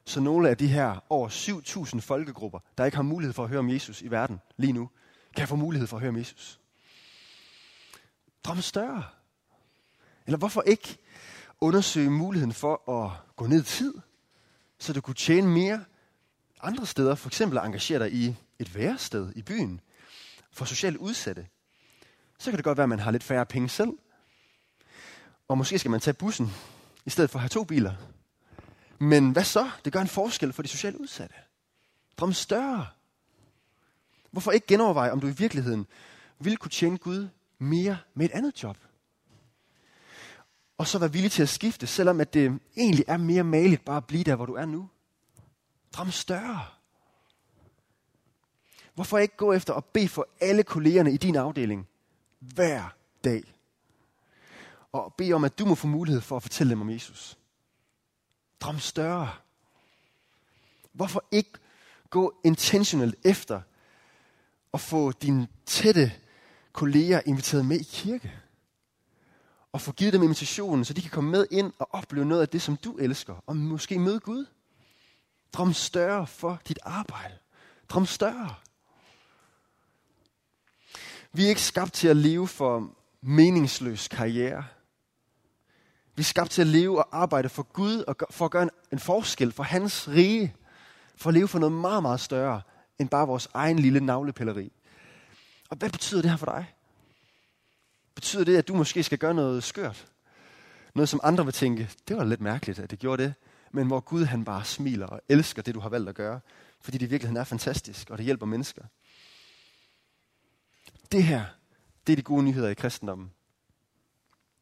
Så 0.06 0.20
nogle 0.20 0.50
af 0.50 0.58
de 0.58 0.68
her 0.68 1.04
over 1.10 1.30
7.000 1.30 2.00
folkegrupper, 2.00 2.60
der 2.78 2.86
ikke 2.86 2.98
har 2.98 3.04
mulighed 3.04 3.34
for 3.34 3.44
at 3.44 3.50
høre 3.50 3.60
om 3.60 3.70
Jesus 3.70 4.02
i 4.02 4.12
verden 4.12 4.40
lige 4.58 4.74
nu, 4.74 4.90
kan 5.36 5.48
få 5.48 5.56
mulighed 5.56 5.88
for 5.88 5.98
at 5.98 6.02
høre 6.02 6.10
om 6.10 6.18
Jesus. 6.18 6.60
Drøm 8.44 8.62
større. 8.62 9.04
Eller 10.26 10.38
hvorfor 10.38 10.62
ikke 10.62 10.98
undersøge 11.62 12.10
muligheden 12.10 12.54
for 12.54 13.04
at 13.04 13.12
gå 13.36 13.48
ned 13.48 13.62
i 13.62 13.66
tid, 13.66 13.94
så 14.80 14.94
du 14.94 15.02
kunne 15.02 15.16
tjene 15.16 15.48
mere 15.48 15.84
andre 16.62 16.86
steder. 16.86 17.16
For 17.16 17.30
eksempel 17.30 17.58
at 17.58 17.66
engagere 17.66 18.00
dig 18.00 18.14
i 18.14 18.36
et 18.60 18.76
værested 18.76 19.34
i 19.36 19.42
byen 19.42 19.82
for 20.52 20.66
socialt 20.66 20.98
udsatte. 20.98 21.48
Så 22.40 22.52
kan 22.52 22.58
det 22.58 22.64
godt 22.64 22.78
være, 22.78 22.84
at 22.84 22.90
man 22.90 23.00
har 23.00 23.12
lidt 23.12 23.24
færre 23.24 23.46
penge 23.46 23.70
selv. 23.70 23.92
Og 25.48 25.58
måske 25.58 25.80
skal 25.80 25.92
man 25.92 26.00
tage 26.00 26.14
bussen, 26.14 26.52
i 27.06 27.10
stedet 27.10 27.30
for 27.30 27.40
at 27.40 27.42
have 27.42 27.50
to 27.50 27.64
biler. 27.64 27.94
Men 29.00 29.32
hvad 29.32 29.44
så? 29.44 29.70
Det 29.86 29.94
gør 29.94 30.02
en 30.02 30.08
forskel 30.08 30.54
for 30.54 30.62
de 30.62 30.68
socialt 30.68 30.96
udsatte. 30.96 31.36
Drøm 32.18 32.34
større. 32.34 32.88
Hvorfor 34.32 34.52
ikke 34.52 34.68
genoverveje, 34.68 35.12
om 35.12 35.20
du 35.20 35.28
i 35.28 35.32
virkeligheden 35.32 35.88
ville 36.40 36.58
kunne 36.58 36.72
tjene 36.72 36.98
Gud 36.98 37.28
mere 37.60 37.98
med 38.14 38.26
et 38.26 38.32
andet 38.32 38.64
job? 38.64 38.78
Og 40.78 40.88
så 40.88 41.00
være 41.00 41.12
villig 41.12 41.32
til 41.32 41.44
at 41.44 41.50
skifte, 41.50 41.88
selvom 41.88 42.22
at 42.22 42.34
det 42.34 42.60
egentlig 42.78 43.06
er 43.08 43.18
mere 43.18 43.44
maligt 43.44 43.86
bare 43.86 43.98
at 43.98 44.08
blive 44.08 44.24
der, 44.24 44.36
hvor 44.36 44.46
du 44.46 44.54
er 44.54 44.66
nu. 44.66 44.90
Drøm 45.94 46.12
større. 46.12 46.66
Hvorfor 48.96 49.18
ikke 49.18 49.38
gå 49.38 49.54
efter 49.54 49.74
at 49.74 49.86
bede 49.86 50.08
for 50.08 50.28
alle 50.42 50.64
kollegerne 50.64 51.12
i 51.12 51.18
din 51.18 51.36
afdeling 51.36 51.88
hver 52.40 52.96
dag? 53.24 53.44
Og 54.92 55.14
bede 55.18 55.34
om, 55.34 55.44
at 55.44 55.60
du 55.60 55.66
må 55.66 55.76
få 55.76 55.88
mulighed 55.88 56.22
for 56.22 56.36
at 56.36 56.42
fortælle 56.42 56.72
dem 56.72 56.82
om 56.82 56.90
Jesus. 56.90 57.38
Drøm 58.60 58.80
større. 58.80 59.30
Hvorfor 60.94 61.26
ikke 61.32 61.52
gå 62.10 62.40
intentionelt 62.44 63.16
efter 63.26 63.62
at 64.74 64.82
få 64.82 65.12
dine 65.12 65.48
tætte 65.66 66.12
kolleger 66.74 67.22
inviteret 67.26 67.66
med 67.66 67.80
i 67.80 67.84
kirke? 67.84 68.34
og 69.78 69.82
få 69.82 69.92
givet 69.92 70.14
dem 70.14 70.24
invitationen, 70.24 70.86
så 70.86 70.94
de 70.94 71.02
kan 71.02 71.12
komme 71.12 71.32
med 71.32 71.48
ind 71.52 71.74
og 71.80 71.88
opleve 71.92 72.26
noget 72.26 72.42
af 72.42 72.50
det, 72.50 72.62
som 72.62 72.78
du 72.78 72.98
elsker, 72.98 73.36
og 73.48 73.56
måske 73.56 74.00
møde 74.00 74.20
Gud. 74.20 74.46
Drøm 75.54 75.74
større 75.74 76.28
for 76.28 76.62
dit 76.68 76.80
arbejde. 76.84 77.34
Drøm 77.90 78.06
større. 78.06 78.56
Vi 81.38 81.46
er 81.46 81.50
ikke 81.50 81.62
skabt 81.62 81.94
til 81.94 82.08
at 82.08 82.18
leve 82.18 82.48
for 82.48 82.96
meningsløs 83.22 84.08
karriere. 84.08 84.66
Vi 86.16 86.22
er 86.22 86.24
skabt 86.24 86.52
til 86.52 86.62
at 86.62 86.68
leve 86.68 86.98
og 86.98 87.22
arbejde 87.22 87.50
for 87.50 87.64
Gud 87.64 88.04
og 88.08 88.16
for 88.30 88.46
at 88.46 88.52
gøre 88.52 88.64
en, 88.64 88.70
en 88.92 89.00
forskel 89.00 89.52
for 89.52 89.64
hans 89.64 90.08
rige. 90.10 90.56
For 91.16 91.30
at 91.30 91.34
leve 91.34 91.48
for 91.48 91.60
noget 91.60 91.72
meget, 91.72 92.02
meget 92.02 92.20
større 92.20 92.62
end 93.00 93.10
bare 93.10 93.28
vores 93.28 93.48
egen 93.54 93.80
lille 93.80 94.00
navlepilleri. 94.00 94.72
Og 95.70 95.78
hvad 95.78 95.90
betyder 95.90 96.22
det 96.22 96.30
her 96.30 96.38
for 96.38 96.46
dig? 96.46 96.74
Betyder 98.16 98.44
det, 98.44 98.58
at 98.58 98.68
du 98.68 98.76
måske 98.76 99.04
skal 99.04 99.18
gøre 99.18 99.34
noget 99.34 99.64
skørt? 99.64 100.08
Noget, 100.96 101.10
som 101.10 101.20
andre 101.24 101.46
vil 101.46 101.54
tænke, 101.54 101.90
det 102.08 102.18
var 102.18 102.24
lidt 102.24 102.42
mærkeligt, 102.42 102.80
at 102.80 102.92
det 102.92 103.00
gjorde 103.00 103.24
det. 103.24 103.34
Men 103.72 103.88
hvor 103.88 104.00
Gud 104.00 104.26
han 104.26 104.46
bare 104.46 104.66
smiler 104.66 105.08
og 105.08 105.22
elsker 105.30 105.62
det, 105.62 105.76
du 105.76 105.80
har 105.80 105.90
valgt 105.90 106.10
at 106.10 106.16
gøre. 106.16 106.40
Fordi 106.82 106.98
det 106.98 107.06
i 107.06 107.10
virkeligheden 107.10 107.42
er 107.42 107.44
fantastisk, 107.44 108.10
og 108.10 108.18
det 108.18 108.26
hjælper 108.26 108.46
mennesker. 108.46 108.84
Det 111.12 111.24
her, 111.24 111.46
det 112.08 112.14
er 112.14 112.16
de 112.16 112.22
gode 112.22 112.44
nyheder 112.44 112.70
i 112.70 112.74
kristendommen. 112.74 113.32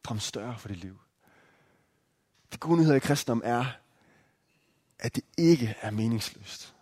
Drøm 0.04 0.18
større 0.18 0.58
for 0.58 0.68
dit 0.68 0.76
liv. 0.76 0.98
De 2.52 2.58
gode 2.58 2.78
nyheder 2.78 2.96
i 2.96 3.00
kristendommen 3.00 3.46
er, 3.46 3.64
at 4.98 5.16
det 5.16 5.24
ikke 5.38 5.76
er 5.80 5.90
meningsløst. 5.90 6.74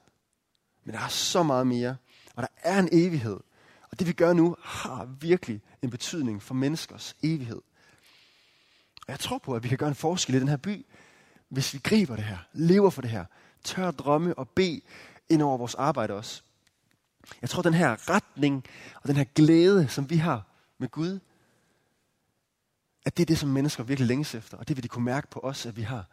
Men 0.85 0.95
der 0.95 1.01
er 1.01 1.09
så 1.09 1.43
meget 1.43 1.67
mere, 1.67 1.97
og 2.35 2.43
der 2.43 2.49
er 2.57 2.79
en 2.79 2.89
evighed. 2.93 3.41
Og 3.91 3.99
det 3.99 4.07
vi 4.07 4.13
gør 4.13 4.33
nu, 4.33 4.57
har 4.63 5.05
virkelig 5.05 5.63
en 5.83 5.91
betydning 5.91 6.43
for 6.43 6.55
menneskers 6.55 7.17
evighed. 7.23 7.63
Og 8.97 9.09
jeg 9.09 9.21
tror 9.21 9.39
på, 9.39 9.55
at 9.55 9.63
vi 9.63 9.69
kan 9.69 9.79
gøre 9.79 9.89
en 9.89 9.95
forskel 9.95 10.35
i 10.35 10.41
den 10.41 10.49
her 10.49 10.57
by, 10.57 10.87
hvis 11.49 11.75
vi 11.75 11.79
griber 11.79 12.17
det 12.17 12.25
her, 12.25 12.39
lever 12.53 12.91
for 12.91 13.03
det 13.03 13.11
her, 13.11 13.25
tør 13.65 13.91
drømme 13.91 14.39
og 14.39 14.49
bede 14.49 14.81
ind 15.29 15.43
over 15.43 15.59
vores 15.59 15.75
arbejde 15.75 16.15
også. 16.15 16.43
Jeg 17.43 17.51
tror, 17.51 17.63
den 17.63 17.75
her 17.75 18.11
retning 18.11 18.65
og 19.03 19.09
den 19.09 19.17
her 19.17 19.25
glæde, 19.25 19.89
som 19.89 20.11
vi 20.11 20.17
har 20.17 20.47
med 20.79 20.89
Gud, 20.89 21.21
at 23.05 23.17
det 23.17 23.23
er 23.23 23.27
det, 23.27 23.39
som 23.39 23.49
mennesker 23.49 23.83
virkelig 23.83 24.09
længes 24.09 24.35
efter. 24.35 24.57
Og 24.57 24.69
det 24.69 24.77
vil 24.77 24.83
de 24.83 24.89
kunne 24.89 25.05
mærke 25.05 25.31
på 25.31 25.41
os, 25.41 25.67
at 25.67 25.77
vi 25.77 25.83
har. 25.83 26.07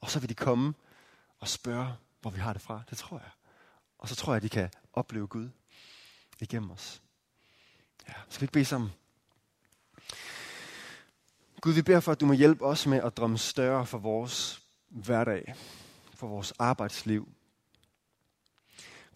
Og 0.00 0.10
så 0.10 0.20
vil 0.20 0.28
de 0.28 0.34
komme 0.34 0.74
og 1.40 1.48
spørge, 1.48 1.94
hvor 2.20 2.30
vi 2.30 2.40
har 2.40 2.52
det 2.52 2.62
fra. 2.62 2.82
Det 2.90 2.98
tror 2.98 3.18
jeg. 3.18 3.30
Og 3.98 4.08
så 4.08 4.16
tror 4.16 4.32
jeg, 4.32 4.36
at 4.36 4.42
de 4.42 4.48
kan 4.48 4.70
opleve 4.92 5.26
Gud 5.26 5.48
igennem 6.40 6.70
os. 6.70 7.02
Ja, 8.08 8.12
skal 8.28 8.40
vi 8.40 8.44
ikke 8.44 8.52
bede 8.52 8.64
sammen? 8.64 8.90
Gud, 11.60 11.72
vi 11.72 11.82
beder 11.82 12.00
for, 12.00 12.12
at 12.12 12.20
du 12.20 12.26
må 12.26 12.32
hjælpe 12.32 12.64
os 12.64 12.86
med 12.86 12.98
at 12.98 13.16
drømme 13.16 13.38
større 13.38 13.86
for 13.86 13.98
vores 13.98 14.62
hverdag, 14.88 15.54
for 16.14 16.26
vores 16.26 16.52
arbejdsliv. 16.58 17.28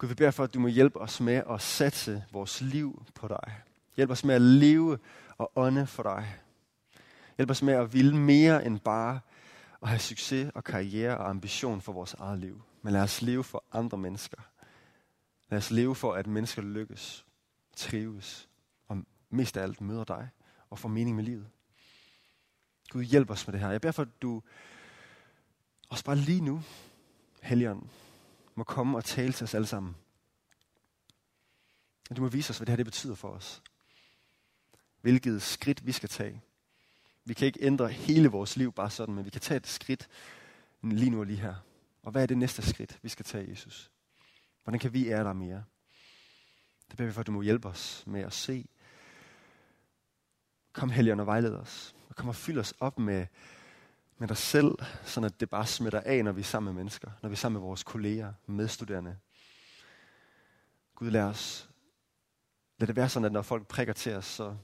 Gud, 0.03 0.07
vi 0.07 0.15
beder 0.15 0.31
for, 0.31 0.43
at 0.43 0.53
du 0.53 0.59
må 0.59 0.67
hjælpe 0.67 0.99
os 1.01 1.21
med 1.21 1.43
at 1.49 1.61
satse 1.61 2.23
vores 2.31 2.61
liv 2.61 3.05
på 3.15 3.27
dig. 3.27 3.61
Hjælp 3.95 4.11
os 4.11 4.23
med 4.23 4.35
at 4.35 4.41
leve 4.41 4.99
og 5.37 5.51
ånde 5.55 5.87
for 5.87 6.03
dig. 6.03 6.35
Hjælp 7.37 7.49
os 7.49 7.61
med 7.61 7.73
at 7.73 7.93
ville 7.93 8.17
mere 8.17 8.65
end 8.65 8.79
bare 8.79 9.19
at 9.81 9.89
have 9.89 9.99
succes 9.99 10.51
og 10.55 10.63
karriere 10.63 11.17
og 11.17 11.29
ambition 11.29 11.81
for 11.81 11.93
vores 11.93 12.13
eget 12.13 12.39
liv. 12.39 12.61
Men 12.81 12.93
lad 12.93 13.01
os 13.01 13.21
leve 13.21 13.43
for 13.43 13.63
andre 13.71 13.97
mennesker. 13.97 14.37
Lad 15.49 15.57
os 15.57 15.71
leve 15.71 15.95
for, 15.95 16.13
at 16.13 16.27
mennesker 16.27 16.61
lykkes, 16.61 17.25
trives 17.75 18.49
og 18.87 19.03
mest 19.29 19.57
af 19.57 19.63
alt 19.63 19.81
møder 19.81 20.03
dig 20.03 20.29
og 20.69 20.79
får 20.79 20.89
mening 20.89 21.15
med 21.15 21.23
livet. 21.23 21.47
Gud, 22.89 23.03
hjælp 23.03 23.29
os 23.29 23.47
med 23.47 23.53
det 23.53 23.61
her. 23.61 23.71
Jeg 23.71 23.81
beder 23.81 23.91
for, 23.91 24.01
at 24.01 24.21
du 24.21 24.41
også 25.89 26.05
bare 26.05 26.15
lige 26.15 26.41
nu, 26.41 26.61
Helligånden, 27.41 27.89
må 28.55 28.63
komme 28.63 28.97
og 28.97 29.05
tale 29.05 29.33
til 29.33 29.43
os 29.43 29.53
alle 29.53 29.67
sammen. 29.67 29.95
At 32.09 32.17
du 32.17 32.21
må 32.21 32.27
vise 32.27 32.49
os, 32.49 32.57
hvad 32.57 32.65
det 32.65 32.71
her 32.71 32.77
det 32.77 32.85
betyder 32.85 33.15
for 33.15 33.29
os. 33.29 33.63
Hvilket 35.01 35.41
skridt 35.41 35.85
vi 35.85 35.91
skal 35.91 36.09
tage. 36.09 36.41
Vi 37.25 37.33
kan 37.33 37.45
ikke 37.45 37.63
ændre 37.63 37.89
hele 37.89 38.27
vores 38.27 38.57
liv 38.57 38.73
bare 38.73 38.89
sådan, 38.89 39.15
men 39.15 39.25
vi 39.25 39.29
kan 39.29 39.41
tage 39.41 39.57
et 39.57 39.67
skridt 39.67 40.09
lige 40.81 41.09
nu 41.09 41.19
og 41.19 41.25
lige 41.25 41.39
her. 41.39 41.55
Og 42.03 42.11
hvad 42.11 42.21
er 42.21 42.25
det 42.25 42.37
næste 42.37 42.61
skridt, 42.61 42.99
vi 43.01 43.09
skal 43.09 43.25
tage, 43.25 43.49
Jesus? 43.49 43.91
Hvordan 44.63 44.79
kan 44.79 44.93
vi 44.93 45.07
ære 45.07 45.23
dig 45.23 45.35
mere? 45.35 45.63
Det 46.89 46.97
beder 46.97 47.07
vi 47.07 47.13
for, 47.13 47.21
at 47.21 47.27
du 47.27 47.31
må 47.31 47.41
hjælpe 47.41 47.67
os 47.67 48.03
med 48.07 48.21
at 48.21 48.33
se. 48.33 48.65
Kom, 50.73 50.89
Helligånd, 50.89 51.21
og 51.21 51.27
vejled 51.27 51.55
os. 51.55 51.95
Og 52.09 52.15
kom 52.15 52.29
og 52.29 52.35
fyld 52.35 52.57
os 52.59 52.73
op 52.79 52.99
med, 52.99 53.27
med 54.17 54.27
dig 54.27 54.37
selv, 54.37 54.71
så 55.05 55.21
at 55.25 55.39
det 55.39 55.49
bare 55.49 55.65
smitter 55.65 56.01
af, 56.01 56.23
når 56.23 56.31
vi 56.31 56.41
er 56.41 56.45
sammen 56.45 56.73
med 56.73 56.83
mennesker. 56.83 57.11
Når 57.21 57.29
vi 57.29 57.33
er 57.33 57.37
sammen 57.37 57.59
med 57.59 57.67
vores 57.67 57.83
kolleger, 57.83 58.33
medstuderende. 58.45 59.17
Gud, 60.95 61.11
lad 61.11 61.23
os 61.23 61.69
lad 62.83 62.87
det 62.87 62.95
være 62.95 63.09
sådan, 63.09 63.25
at 63.25 63.31
når 63.31 63.41
folk 63.41 63.67
prikker 63.67 63.93
til 63.93 64.13
os, 64.13 64.25
så, 64.25 64.57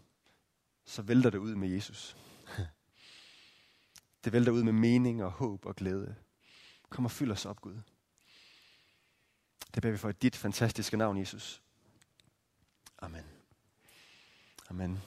så 0.86 1.02
vælter 1.02 1.30
det 1.30 1.38
ud 1.38 1.56
med 1.56 1.70
Jesus. 1.70 2.18
Det 4.24 4.34
vælter 4.34 4.52
ud 4.52 4.64
med 4.64 4.74
mening 4.74 5.24
og 5.24 5.32
håb 5.32 5.66
og 5.66 5.76
glæde. 5.76 6.16
Kom 6.90 7.06
og 7.06 7.12
fyld 7.12 7.32
os 7.32 7.46
op, 7.46 7.62
Gud. 7.62 7.76
Det 9.76 9.82
beder 9.82 9.92
vi 9.92 9.98
for 9.98 10.10
i 10.10 10.14
dit 10.14 10.36
fantastiske 10.36 10.98
navn, 10.98 11.18
Jesus. 11.18 11.62
Amen. 12.98 13.24
Amen. 14.70 15.02